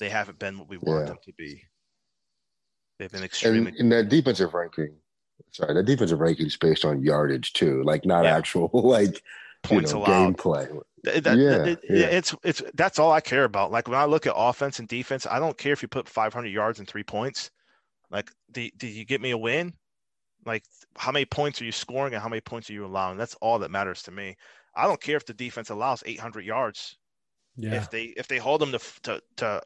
[0.00, 1.06] They haven't been what we want Yeah.
[1.06, 1.62] them to be.
[2.98, 3.68] They've been extremely.
[3.70, 4.96] And in that defensive ranking,
[5.52, 8.36] sorry, that defensive ranking is based on yardage too, like not Yeah.
[8.36, 9.22] actual like
[9.62, 10.36] Points you know, allowed.
[10.36, 10.82] gameplay.
[11.04, 12.06] Th- that- Yeah, that- yeah.
[12.06, 13.70] it's it's that's all I care about.
[13.70, 16.48] Like when I look at offense and defense, I don't care if you put 500
[16.48, 17.50] yards and three points.
[18.10, 19.74] Like, did, did you get me a win?
[20.46, 20.64] Like,
[20.96, 23.18] how many points are you scoring and how many points are you allowing?
[23.18, 24.36] That's all that matters to me.
[24.74, 26.96] I don't care if the defense allows 800 yards.
[27.56, 27.74] Yeah.
[27.74, 29.62] If they if they hold them to to, to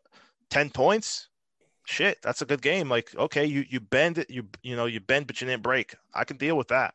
[0.51, 1.29] 10 points,
[1.85, 2.88] shit, that's a good game.
[2.88, 5.94] Like, okay, you you bend it, you you know you bend, but you didn't break.
[6.14, 6.94] I can deal with that.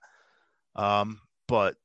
[0.76, 1.76] Um, but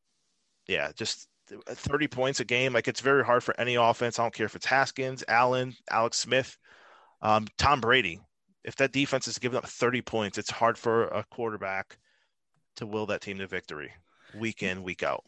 [0.67, 2.73] yeah, just 30 points a game.
[2.73, 4.19] Like it's very hard for any offense.
[4.19, 6.57] I don't care if it's Haskins, Allen, Alex Smith,
[7.23, 8.21] um, Tom Brady.
[8.65, 11.99] If that defense is giving up 30 points, it's hard for a quarterback
[12.77, 13.93] to will that team to victory
[14.35, 15.25] week in, week out.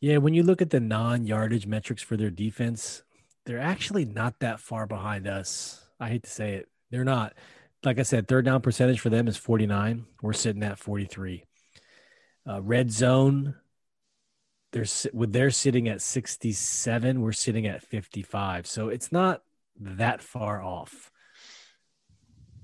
[0.00, 3.02] Yeah, when you look at the non-yardage metrics for their defense,
[3.46, 5.84] they're actually not that far behind us.
[6.00, 6.68] I hate to say it.
[6.90, 7.34] They're not.
[7.84, 10.06] Like I said, third down percentage for them is 49.
[10.22, 11.44] We're sitting at 43.
[12.48, 13.54] Uh, red zone,
[14.72, 17.20] they're they're sitting at 67.
[17.20, 18.66] We're sitting at 55.
[18.66, 19.42] So it's not
[19.80, 21.10] that far off.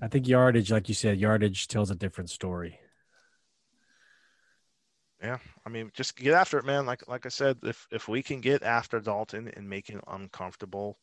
[0.02, 2.78] I think yardage, like you said, yardage tells a different story.
[5.22, 6.86] Yeah, I mean, just get after it, man.
[6.86, 10.98] Like like I said, if if we can get after Dalton and make him uncomfortable,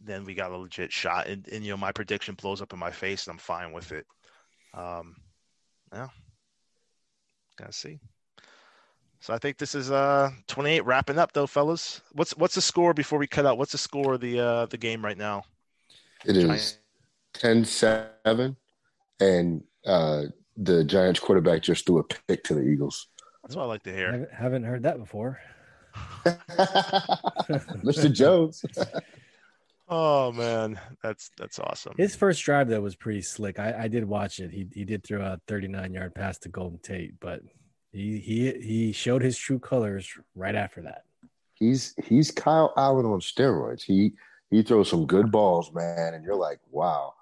[0.00, 1.26] then we got a legit shot.
[1.26, 3.90] And, and you know, my prediction blows up in my face, and I'm fine with
[3.90, 4.06] it.
[4.74, 5.16] Um,
[5.92, 6.08] yeah,
[7.56, 7.98] gotta see.
[9.20, 12.00] So I think this is uh 28 wrapping up though, fellas.
[12.12, 13.58] What's what's the score before we cut out?
[13.58, 15.44] What's the score of the uh the game right now?
[16.24, 16.78] It is
[17.34, 18.56] 10-7,
[19.20, 20.22] and uh,
[20.56, 23.08] the Giants quarterback just threw a pick to the Eagles.
[23.42, 24.12] That's what I like to hear.
[24.12, 25.40] haven't- haven't heard that before.
[27.84, 28.12] Mr.
[28.12, 28.64] Jones.
[29.94, 31.92] Oh man, that's that's awesome.
[31.98, 33.58] His first drive though was pretty slick.
[33.58, 34.50] I, I did watch it.
[34.50, 37.42] He he did throw a 39 yard pass to Golden Tate, but
[37.90, 41.02] he he he showed his true colors right after that.
[41.56, 43.82] he's he's Kyle Allen on steroids.
[43.82, 44.12] He
[44.50, 47.12] he throws some good balls, man, and you're like, wow.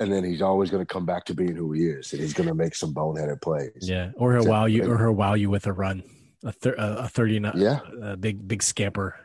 [0.00, 2.32] And then he's always going to come back to being who he is, and he's
[2.32, 3.72] going to make some boneheaded plays.
[3.80, 6.04] Yeah, or he'll wow you, or he'll wow you with a run,
[6.44, 7.80] a thir- a, a 39, Yeah.
[8.02, 9.16] a big big scamper.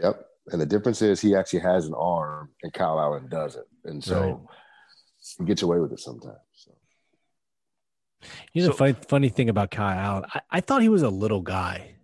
[0.00, 0.26] Yep.
[0.48, 4.20] And the difference is he actually has an arm, and Kyle Allen doesn't, and so
[4.22, 4.38] Right.
[5.38, 6.38] he gets away with it sometimes.
[6.54, 6.72] So.
[8.54, 11.02] You know, the So- funny, funny thing about Kyle Allen, I, I thought he was
[11.02, 11.96] a little guy,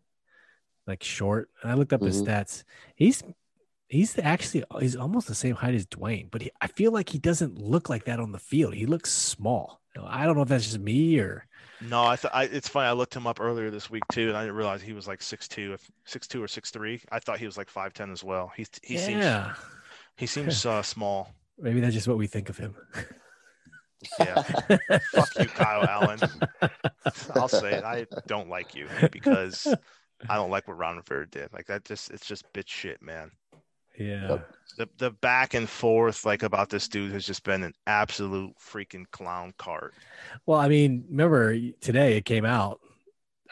[0.87, 1.50] like short.
[1.62, 2.26] And I looked up his Mhm.
[2.26, 2.64] stats.
[2.94, 3.22] He's
[3.88, 7.18] he's actually he's almost the same height as Dwayne, but he, I feel like he
[7.18, 8.74] doesn't look like that on the field.
[8.74, 9.81] He looks small.
[10.07, 11.44] I don't know if that's just me or
[11.81, 12.87] No, I thought I, it's funny.
[12.87, 15.22] I looked him up earlier this week too, and I didn't realize he was like
[15.22, 17.01] six two, six two or six three.
[17.11, 18.53] I thought he was like five ten as well.
[18.57, 19.24] He he seems
[20.16, 21.35] he seems uh, small.
[21.59, 22.77] Maybe that's just what we think of him.
[24.20, 24.42] Yeah,
[25.12, 26.20] fuck you, Kyle Allen.
[27.35, 27.85] I'll say it.
[27.85, 29.66] I don't like you because
[30.29, 31.53] I don't like what Ron Rivera did.
[31.53, 33.33] Like that, just it's just bitch shit, man.
[33.98, 34.28] Yeah.
[34.28, 34.54] Yep.
[34.76, 39.05] The the back and forth like about this dude has just been an absolute freaking
[39.11, 39.94] clown cart.
[40.46, 42.80] Well, I mean, remember today it came out.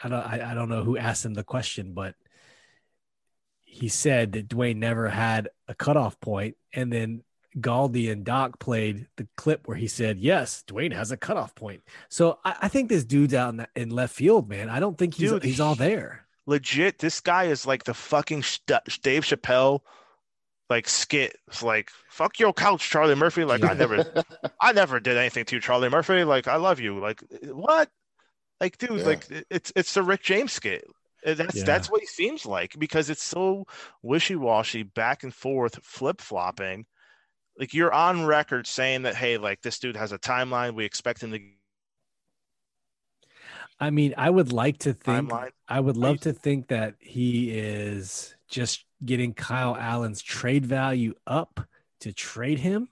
[0.01, 2.15] I don't I, I don't know who asked him the question, but
[3.65, 6.55] he said that Dwayne never had a cutoff point.
[6.73, 7.23] and then
[7.57, 11.81] Galdi and Doc played the clip where he said, "Yes, Dwayne has a cutoff point."
[12.07, 14.69] So I, I think this dude's out in, in left field, man.
[14.69, 16.27] I don't think he's Dude, he's all there.
[16.45, 19.81] legit this guy is like the fucking St- dave chappelle
[20.69, 24.03] like skit it's like fuck your couch charlie murphy like i never
[24.61, 27.89] i never did anything to you charlie murphy like i love you like what
[28.61, 29.05] like dude Yeah.
[29.05, 30.85] like it's it's the rick james skit
[31.25, 31.63] Uh, that's Yeah.
[31.63, 33.65] that's what he seems like because it's so
[34.03, 36.85] wishy-washy back and forth flip-flopping
[37.59, 40.75] like you're on record saying that hey, like this dude has a timeline.
[40.75, 41.39] We expect him to
[43.79, 45.51] I mean, I would like to think timeline.
[45.67, 51.61] I would love to think that he is just getting Kyle Allen's trade value up
[52.01, 52.89] to trade him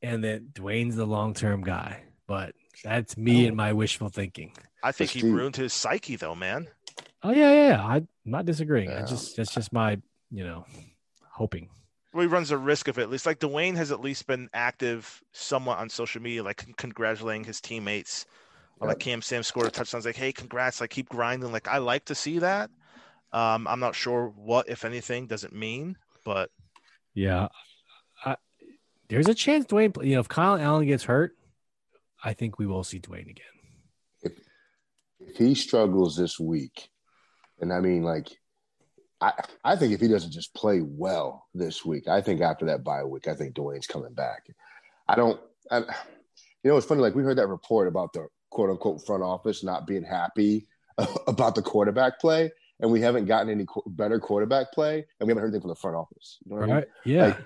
[0.00, 2.02] and that Dwayne's the long term guy.
[2.26, 3.48] But that's me Oh.
[3.48, 4.52] and my wishful thinking.
[4.82, 5.32] I think he Steve.
[5.34, 6.68] ruined his psyche though, man.
[7.22, 7.86] Oh yeah, yeah, yeah.
[7.86, 8.90] I'm not disagreeing.
[8.90, 10.00] I just that's just my,
[10.30, 10.64] you know,
[11.30, 11.68] hoping.
[12.12, 13.02] Well, he runs a risk of it.
[13.02, 16.74] At least like Dwayne has at least been active somewhat on social media, like con-
[16.76, 18.26] congratulating his teammates.
[18.80, 20.00] Or like Cam Sims scored a touchdown.
[20.00, 20.80] It's like, hey, congrats!
[20.80, 21.52] Like keep grinding.
[21.52, 22.68] Like I like to see that.
[23.32, 26.50] Um, I'm not sure what, if anything, does it mean, but
[27.14, 27.48] Yeah.
[28.24, 28.36] I,
[29.08, 31.36] there's a chance Dwayne, you know, if Kyle Allen gets hurt,
[32.22, 33.44] I think we will see Dwayne again.
[34.22, 34.32] if
[35.20, 36.88] if he struggles this week,
[37.60, 38.28] and I mean, like,
[39.20, 39.32] I
[39.64, 43.04] I think if he doesn't just play well this week, I think after that bye
[43.04, 44.46] week, I think Dwayne's coming back.
[45.08, 45.40] I don't.
[45.70, 47.00] I, you know, it's funny.
[47.00, 50.66] Like we heard that report about the quote unquote front office not being happy
[51.26, 52.50] about the quarterback play,
[52.82, 55.70] and we haven't gotten any qu- better quarterback play, and we haven't heard anything from
[55.70, 56.38] the front office.
[56.44, 56.84] You know what I mean?
[57.06, 57.36] Yeah.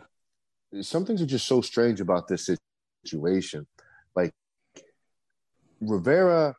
[0.72, 2.50] Like, some things are just so strange about this
[3.04, 3.66] situation.
[4.16, 4.34] Like
[5.80, 6.56] Rivera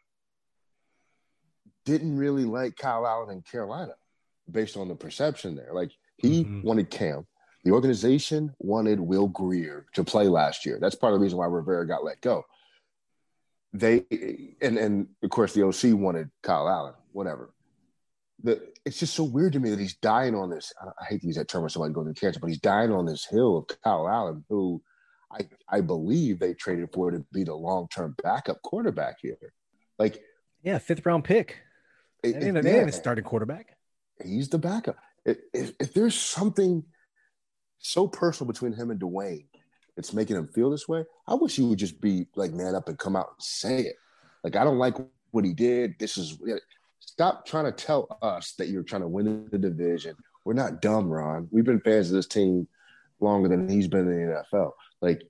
[1.86, 3.93] didn't really like Kyle Allen in Carolina
[4.49, 5.73] based on the perception there.
[5.73, 6.63] Like he Mhm.
[6.63, 7.28] wanted Cam.
[7.63, 10.80] The organization wanted Will Grier to play last year.
[10.80, 12.43] That's part of the reason why Rivera got let go.
[13.73, 14.05] They
[14.61, 17.53] and and of course the OC wanted Kyle Allen, whatever.
[18.43, 20.71] The, it's just so weird to me that he's dying on this.
[20.81, 22.91] I, I hate to use that term when somebody going to cancer, but he's dying
[22.91, 24.81] on this hill of Kyle Allen, who
[25.31, 29.38] I I believe they traded for to be the long term backup quarterback here.
[29.97, 30.21] Like
[30.63, 30.77] yeah.
[30.77, 31.57] Fifth round pick.
[32.23, 33.75] it- They ain't, it- they ain't yeah, a starting quarterback.
[34.23, 34.97] he's the backup.
[35.25, 36.83] If, if, if there's something
[37.79, 39.47] so personal between him and Dwayne,
[39.97, 41.05] it's making him feel this way.
[41.27, 43.95] I wish he would just be like man up and come out and say it.
[44.43, 44.95] Like I don't like
[45.31, 45.95] what he did.
[45.99, 46.38] This is
[47.07, 50.15] stop trying to tell us that you're trying to win the division.
[50.45, 51.47] We're not dumb, Ron.
[51.51, 52.67] We've been fans of this team
[53.19, 54.71] longer than he's been in the NFL.
[55.01, 55.23] Like,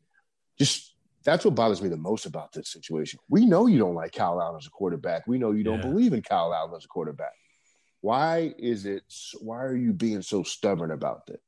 [0.60, 3.20] just that's what bothers me the most about this situation.
[3.30, 5.28] We know you don't like Kyle Allen as a quarterback.
[5.28, 5.90] We know you don't Yeah.
[5.90, 7.34] believe in Kyle Allen as a quarterback.
[8.02, 9.04] Why is it?
[9.42, 11.40] Why are you being so stubborn about this?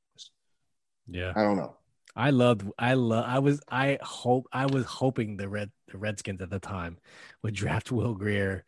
[1.07, 1.33] Yeah.
[1.35, 1.75] I don't know.
[2.15, 6.41] I loved I love I was I hope I was hoping the red the Redskins
[6.41, 6.97] at the time
[7.43, 8.65] would draft Will Grier,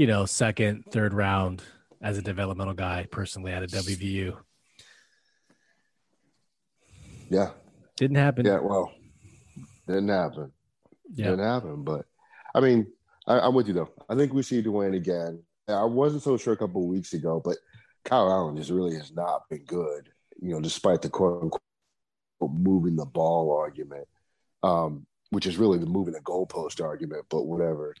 [0.00, 1.62] you know, second, third round
[2.00, 4.34] as a developmental guy personally at a WVU.
[7.28, 7.50] Yeah,
[7.98, 8.46] Didn't happen.
[8.46, 8.60] yeah.
[8.60, 8.90] Well,
[9.86, 10.52] didn't happen.
[11.14, 11.32] Yeah.
[11.32, 11.84] Didn't happen.
[11.84, 12.06] But
[12.54, 12.86] I mean,
[13.26, 13.90] I, I'm with you though.
[14.08, 15.42] I think we see Dwayne again.
[15.68, 17.58] I wasn't so sure a couple of weeks ago, but
[18.06, 20.08] Kyle Allen just really has not been good.
[20.40, 21.60] You know, despite the quote unquote
[22.40, 24.08] moving the ball argument,
[24.62, 27.94] um, which is really the moving the goalpost argument, but whatever.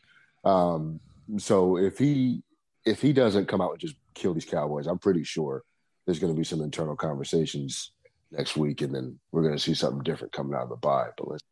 [0.44, 0.98] Um,
[1.38, 2.42] so if he
[2.84, 5.62] if he doesn't come out and just kill these Cowboys, I'm pretty sure
[6.06, 7.92] there's going to be some internal conversations
[8.30, 11.08] next week, and then we're going to see something different coming out of the bye.
[11.16, 11.42] But let's.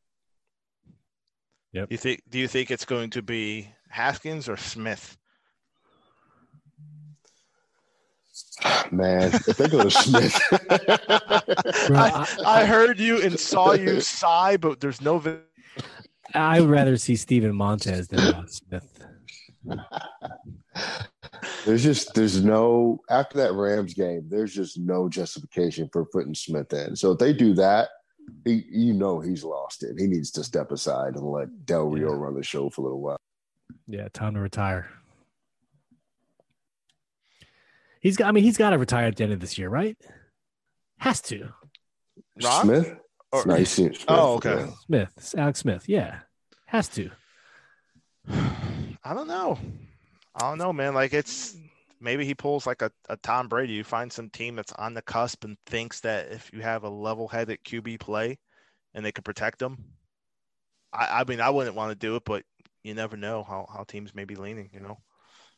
[1.72, 5.16] do you think do you think it's going to be Haskins or Smith?
[8.90, 10.36] Man, if they go to Smith,
[10.70, 15.22] I, I heard you and saw you sigh, but there's no.
[16.34, 19.04] I would rather see Steven Montez than Rod Smith.
[21.64, 26.72] there's just there's no after that Rams game, there's just no justification for putting Smith
[26.72, 26.96] in.
[26.96, 27.88] So if they do that,
[28.44, 29.98] he, you know he's lost it.
[29.98, 32.18] He needs to step aside and let Del Rio Yeah.
[32.18, 33.16] run the show for a little while.
[33.86, 34.90] Yeah, time to retire.
[38.00, 39.96] He's got I mean, he's got to retire at the end of this year, right?
[40.98, 41.48] Has to.
[42.42, 42.64] Ron?
[42.64, 42.94] Smith?
[43.32, 44.04] or- no, Smith.
[44.08, 44.66] Oh, okay.
[44.66, 44.70] yeah.
[44.86, 45.88] Smith, Alex Smith.
[45.88, 46.20] Yeah.
[46.66, 47.10] Has to.
[49.04, 49.58] I don't know.
[50.34, 50.94] I don't know, man.
[50.94, 51.56] Like it's
[52.00, 53.74] maybe he pulls like a, a Tom Brady.
[53.74, 56.88] You find some team that's on the cusp and thinks that if you have a
[56.90, 58.38] level-headed QB play
[58.94, 59.84] and they can protect them.
[60.92, 62.44] I, I mean, I wouldn't want to do it, but
[62.82, 64.70] you never know how, how teams may be leaning.
[64.72, 64.98] You know.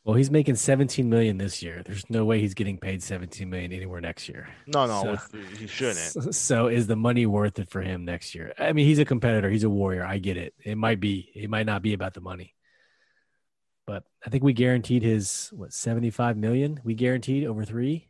[0.03, 1.83] Well, he's making 17 million this year.
[1.85, 4.47] There's no way he's getting paid 17 million anywhere next year.
[4.65, 5.97] No, no, So- he shouldn't.
[5.97, 8.51] So, so is the money worth it for him next year?
[8.57, 9.49] I mean, he's a competitor.
[9.49, 10.03] He's a warrior.
[10.03, 10.55] I get it.
[10.63, 11.31] It might be.
[11.35, 12.55] It might not be about the money.
[13.85, 16.79] But I think we guaranteed his what 75 million.
[16.83, 18.07] We guaranteed over three.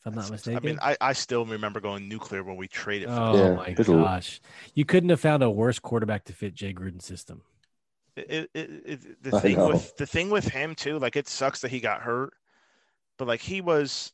[0.00, 0.56] If I'm not mistaken.
[0.56, 3.12] I mean, I, I still remember going nuclear when we traded.
[3.12, 4.40] For oh Yeah, my gosh,
[4.74, 7.42] you couldn't have found a worse quarterback to fit Jay Gruden's system.
[8.16, 9.68] it, it, it, the I thing know.
[9.68, 12.32] with the thing with him too, like it sucks that he got hurt,
[13.18, 14.12] but like he was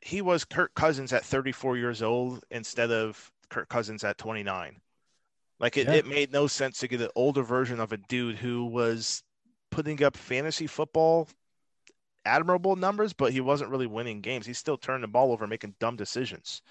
[0.00, 4.80] he was Kirk Cousins at 34 years old instead of Kirk Cousins at 29.
[5.60, 5.94] Like it, Yeah.
[5.94, 9.22] it made no sense to get an older version of a dude who was
[9.70, 11.28] putting up fantasy football
[12.26, 14.46] admirable numbers, but he wasn't really winning games.
[14.46, 16.62] He still turned the ball over, making dumb decisions.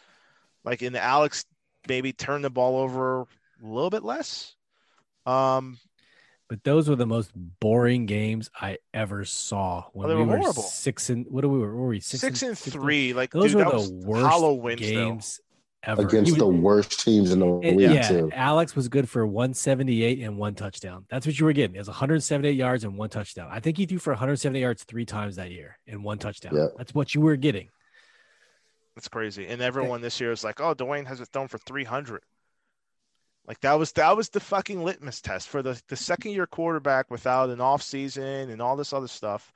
[0.64, 1.46] Like in the Alex,
[1.88, 3.26] maybe turn the ball over a
[3.62, 4.56] little bit less.
[5.26, 5.78] Um,
[6.50, 10.38] But those were the most boring games I ever saw when they we were were
[10.40, 10.64] horrible.
[10.64, 13.14] six and what are we were, were we six, six, and six three.
[13.14, 14.88] Like Those dude, were the worst hollow wins, though.
[14.88, 15.40] games
[15.84, 16.02] ever.
[16.02, 18.30] against He the worst teams in the league yeah, too.
[18.34, 21.06] Alex was good for 178 and one touchdown.
[21.10, 21.76] That's what you were getting.
[21.76, 23.50] It was 178 yards and one touchdown.
[23.52, 26.56] I think he threw for 170 yards three times that year and one touchdown.
[26.56, 26.68] Yeah.
[26.78, 27.70] That's what you were getting.
[28.96, 29.48] That's crazy.
[29.48, 32.22] And everyone this year is like, "Oh, Dwayne has it thrown for 300."
[33.48, 37.10] Like that was that was the fucking litmus test for the the second year quarterback
[37.12, 39.52] without an off season and all this other stuff.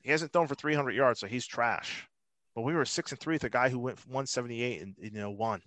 [0.00, 2.08] He hasn't thrown for 300 yards, so he's trash.
[2.56, 5.30] But we were six and three with a guy who went 178 and you know
[5.30, 5.60] won.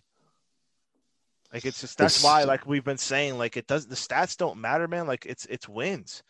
[1.54, 4.36] Like it's just that's It's- why like we've been saying like it does the stats
[4.36, 5.08] don't matter, man.
[5.08, 6.24] Like it's it's wins.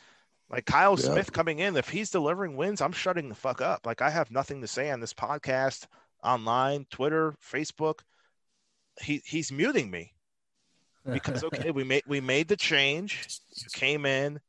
[0.49, 1.11] Like Kyle Yeah.
[1.13, 3.85] Smith coming in, if he's delivering wins, I'm shutting the fuck up.
[3.85, 5.87] Like I have nothing to say on this podcast,
[6.23, 8.01] online, Twitter, Facebook.
[9.01, 10.13] He he's muting me
[11.09, 13.27] because okay, we made we made the change.
[13.55, 14.41] You came in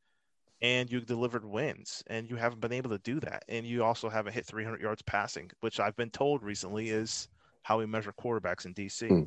[0.61, 3.43] and you delivered wins, and you haven't been able to do that.
[3.49, 7.29] And you also haven't hit 300 yards passing, which I've been told recently is
[7.63, 9.07] how we measure quarterbacks in DC.
[9.07, 9.23] Hmm.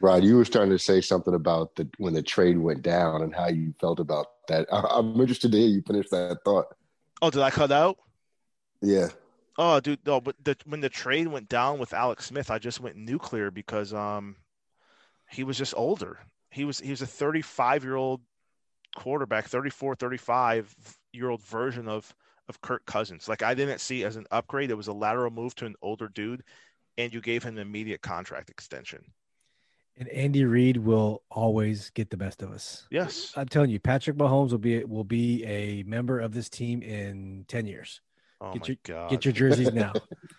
[0.00, 3.34] Rod, you were starting to say something about the when the trade went down and
[3.34, 4.66] how you felt about that.
[4.72, 6.66] I, I'm interested to hear you finish that thought.
[7.20, 7.98] Oh, did I cut out?
[8.80, 9.10] Yeah,
[9.58, 10.20] Oh, dude, no.
[10.20, 13.92] But the, when the trade went down with Alex Smith, I just went nuclear because
[13.92, 14.36] um,
[15.30, 16.18] he was just older.
[16.50, 18.20] He was he was a 35 year old
[18.94, 20.74] quarterback, 34, 35
[21.12, 22.14] year old version of
[22.48, 23.28] of Kirk Cousins.
[23.28, 24.70] Like I didn't see as an upgrade.
[24.70, 26.42] It was a lateral move to an older dude,
[26.98, 29.04] and you gave him an immediate contract extension.
[29.96, 32.86] and Andy Reid will always get the best of us.
[32.90, 33.32] Yes.
[33.36, 37.44] I'm telling you, Patrick Mahomes will be will be a member of this team in
[37.48, 38.00] 10 years.
[38.40, 39.10] Oh Get my your- god.
[39.10, 39.92] Get your jerseys now.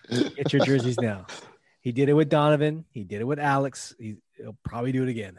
[0.10, 1.26] Get your jerseys now.
[1.82, 2.86] He did it with Donovan.
[2.92, 3.94] He did it with Alex.
[4.00, 5.38] He, he'll probably do it again.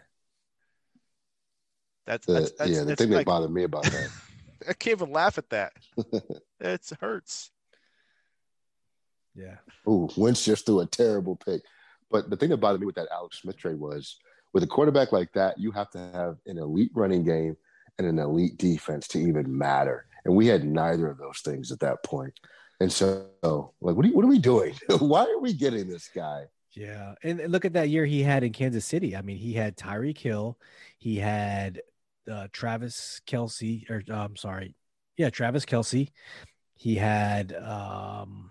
[2.07, 2.81] That's, the, that's, that's, yeah.
[2.81, 4.09] The that's thing like, that bothered me about that.
[4.69, 5.73] I can't even laugh at that.
[6.61, 7.51] it hurts.
[9.35, 9.57] Yeah.
[9.89, 11.63] Ooh, Wentz just threw a terrible pick.
[12.11, 14.17] But the thing that bothered me with that Alex Smith trade was
[14.53, 17.57] with a quarterback like that, you have to have an elite running game
[17.99, 20.07] and an elite defense to even matter.
[20.25, 22.39] And we had neither of those things at that point.
[22.81, 24.75] And so, like, what are, what are we doing?
[24.99, 26.45] Why are we getting this guy?
[26.73, 27.15] Yeah.
[27.23, 29.17] And and look at that year he had in Kansas City.
[29.17, 30.59] I mean, he had Tyreek Hill,
[30.99, 31.83] he had
[32.31, 34.75] uh, Travis Kelce, or uh, I'm sorry.
[35.17, 36.11] Yeah, Travis Kelce.
[36.75, 38.51] He had um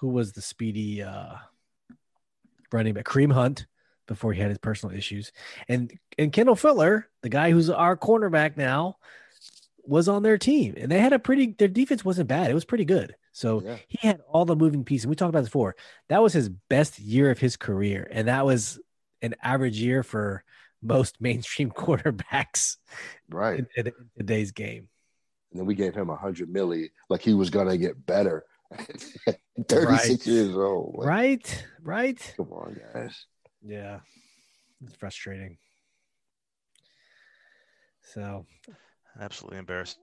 [0.00, 1.34] who was the speedy uh
[2.72, 3.04] running back?
[3.04, 3.66] Kareem Hunt
[4.06, 5.32] before he had his personal issues.
[5.68, 8.96] And and Kendall Fuller, the guy who's our cornerback now,
[9.84, 10.74] was on their team.
[10.76, 12.50] And they had a pretty their defense wasn't bad.
[12.50, 13.16] It was pretty good.
[13.32, 13.76] So Yeah.
[13.88, 15.04] he had all the moving pieces.
[15.04, 15.76] And we talked about this before.
[16.08, 18.06] That was his best year of his career.
[18.10, 18.78] And that was
[19.22, 20.44] an average year for
[20.84, 22.76] most mainstream quarterbacks
[23.30, 23.60] Right.
[23.60, 24.88] in, in- in today's game.
[25.50, 28.44] And then we gave him a hundred milli, like he was gonna get better.
[29.68, 30.26] 36 Right.
[30.26, 30.96] years old.
[30.98, 31.66] Like, Right?
[31.82, 32.34] Right?
[32.36, 33.26] Come on, guys.
[33.64, 34.00] Yeah.
[34.84, 35.58] It's frustrating.
[38.02, 38.46] So,
[39.20, 39.98] Absolutely embarrassed.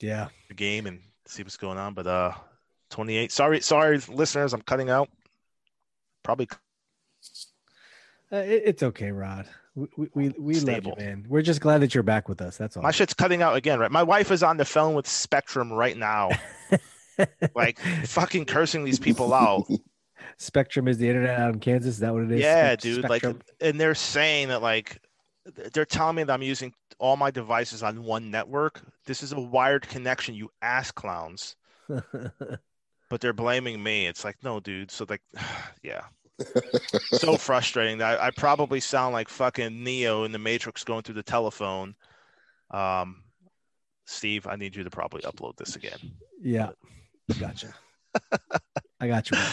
[0.00, 0.28] yeah.
[0.48, 1.94] The game and see what's going on.
[1.94, 2.32] But uh,
[2.90, 3.30] 28.
[3.30, 4.52] Sorry, sorry, listeners.
[4.54, 5.08] I'm cutting out.
[6.22, 6.48] Probably
[8.32, 9.46] Uh, it- it's okay, Rod.
[9.74, 11.24] We we, we, we love you, man.
[11.28, 12.56] We're just glad that you're back with us.
[12.58, 12.82] That's all.
[12.82, 13.78] my shit's cutting out again.
[13.78, 13.90] Right.
[13.90, 16.30] My wife is on the phone with Spectrum right now,
[17.54, 19.66] like fucking cursing these people out.
[20.38, 21.94] Spectrum is the internet out in Kansas.
[21.94, 22.40] Is that what it is?
[22.40, 23.08] Yeah, Spec- dude.
[23.08, 23.24] Like,
[23.60, 24.98] and they're saying that like
[25.72, 28.80] they're telling me that I'm using all my devices on one network.
[29.06, 31.56] This is a wired connection, you ass clowns.
[33.08, 34.06] But they're blaming me.
[34.06, 34.90] It's like, no, dude.
[34.90, 35.20] So like,
[35.82, 36.02] yeah,
[37.12, 37.98] so frustrating.
[37.98, 41.94] That I, I probably sound like fucking Neo in the Matrix going through the telephone.
[42.70, 43.22] Um,
[44.06, 45.98] Steve, I need you to probably upload this again.
[46.42, 46.70] yeah.
[47.38, 47.74] Gotcha.
[49.00, 49.36] I got you.
[49.36, 49.48] man.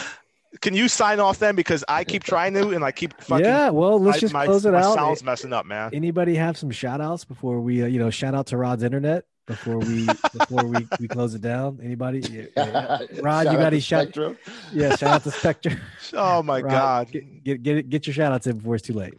[0.60, 1.54] Can you sign off then?
[1.54, 3.44] Because I keep trying to, and I keep fucking.
[3.44, 3.70] yeah.
[3.70, 4.94] Well, let's just my, close it my out.
[4.94, 5.90] sound's messing up, man.
[5.94, 9.24] Anybody have some shout outs before we, uh, you know, shout out to Rod's internet
[9.50, 11.78] before we before we, we close it down?
[11.82, 12.20] Anybody?
[12.30, 12.98] Yeah, yeah.
[12.98, 14.38] Rod, you Shout out got to any shout- Spectrum.
[14.72, 15.80] Yeah, shout out to Spectrum.
[16.14, 17.10] Oh my Rod, god!
[17.12, 19.14] Get, get get get your shout outs in before it's too late.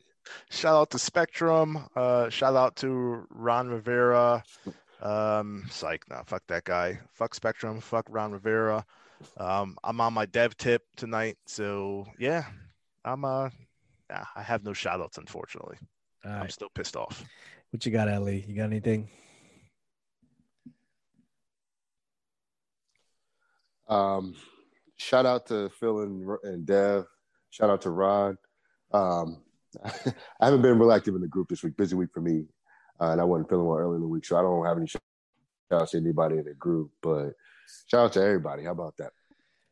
[0.49, 1.85] Shout out to Spectrum.
[1.95, 4.43] Uh, shout out to Ron Rivera.
[5.01, 6.99] Um, psych, nah, fuck that guy.
[7.13, 7.81] Fuck Spectrum.
[7.81, 8.85] Fuck Ron Rivera.
[9.37, 12.45] Um, I'm on my dev tip tonight, so yeah,
[13.03, 13.49] I'm uh,
[14.09, 15.77] yeah, I have no shout outs unfortunately.
[16.25, 17.23] All I'm still pissed off.
[17.71, 18.43] What you got, Ellie?
[18.47, 19.09] You got anything?
[23.91, 24.33] Um,
[24.95, 27.05] shout out to Phil and, and Dev.
[27.49, 28.37] Shout out to Rod.
[28.93, 29.43] Um,
[29.83, 31.75] I haven't been real active in the group this week.
[31.77, 32.45] Busy week for me,
[32.99, 34.87] uh, and I wasn't feeling well early in the week, so I don't have any
[34.87, 35.01] shout
[35.71, 36.91] outs to anybody in the group.
[37.01, 37.33] But
[37.87, 38.63] shout out to everybody.
[38.63, 39.11] How about that?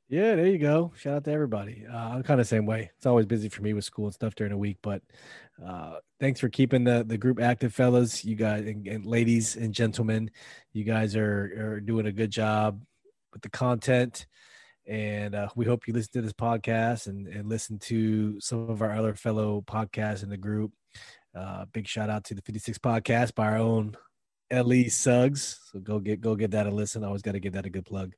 [0.09, 0.91] Yeah, there you go.
[0.97, 1.86] Shout out to everybody.
[1.89, 2.89] Uh, I'm kind of the same way.
[2.97, 5.01] It's always busy for me with school and stuff during the week, but
[5.65, 8.26] uh, thanks for keeping the the group active, fellas.
[8.26, 10.32] You guys and, and ladies and gentlemen,
[10.74, 12.82] you guys are are doing a good job
[13.34, 14.25] with the content,
[14.88, 18.82] and uh, we hope you listen to this podcast and and listen to some of
[18.82, 20.71] our other fellow podcasts in the group.
[21.36, 23.95] Uh, big shout out to the 56 podcast by our own
[24.51, 25.59] Ellie Suggs.
[25.71, 27.03] So go get go get that a listen.
[27.03, 28.13] I always got to give that a good plug.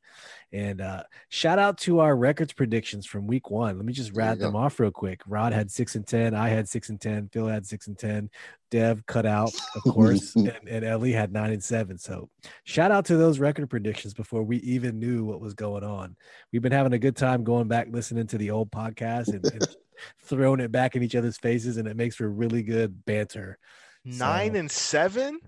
[0.54, 3.78] And uh, shout out to our records predictions from week one.
[3.78, 4.58] Let me just rat them go.
[4.60, 5.22] off real quick.
[5.28, 6.34] Rod had six and ten.
[6.34, 7.30] I had six and ten.
[7.32, 8.30] Phil had six and ten.
[8.70, 11.98] Dev cut out, of course, and, and Ellie had nine and seven.
[11.98, 12.30] So
[12.64, 16.16] shout out to those record predictions before we even knew what was going on.
[16.54, 19.68] We've been having a good time going back listening to the old podcast and, and
[20.24, 23.58] throwing it back in each other's faces, and it makes for really good banter.
[24.06, 25.40] Nine So- and seven.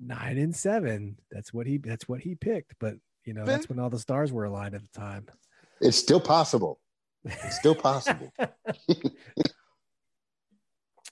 [0.00, 1.18] Nine and seven.
[1.30, 1.78] That's what he.
[1.78, 2.74] That's what he picked.
[2.80, 2.94] But
[3.24, 5.26] you know, that's when all the stars were aligned at the time.
[5.80, 6.80] It's still possible.
[7.24, 8.32] It's still possible.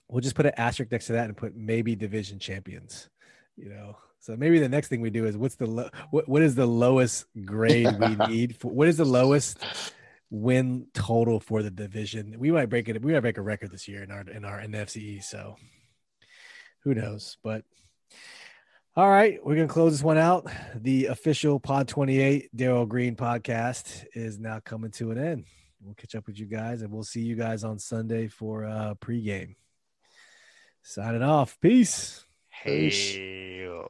[0.08, 3.08] we'll just put an asterisk next to that and put maybe division champions.
[3.56, 6.42] You know, so maybe the next thing we do is what's the lo- what what
[6.42, 9.58] is the lowest grade we need for what is the lowest
[10.30, 12.36] win total for the division?
[12.38, 13.02] We might break it.
[13.02, 15.22] We might break a record this year in our in our NFC.
[15.22, 15.56] So
[16.84, 17.36] who knows?
[17.42, 17.64] But
[18.98, 20.50] all right, we're gonna close this one out.
[20.74, 25.44] The official Pod Twenty Eight Darrell Green podcast is now coming to an end.
[25.80, 28.94] We'll catch up with you guys, and we'll see you guys on Sunday for uh
[29.00, 29.54] pregame.
[30.82, 31.60] Signing off.
[31.60, 32.24] Peace.
[32.64, 33.14] Peace.
[33.14, 33.86] Hail.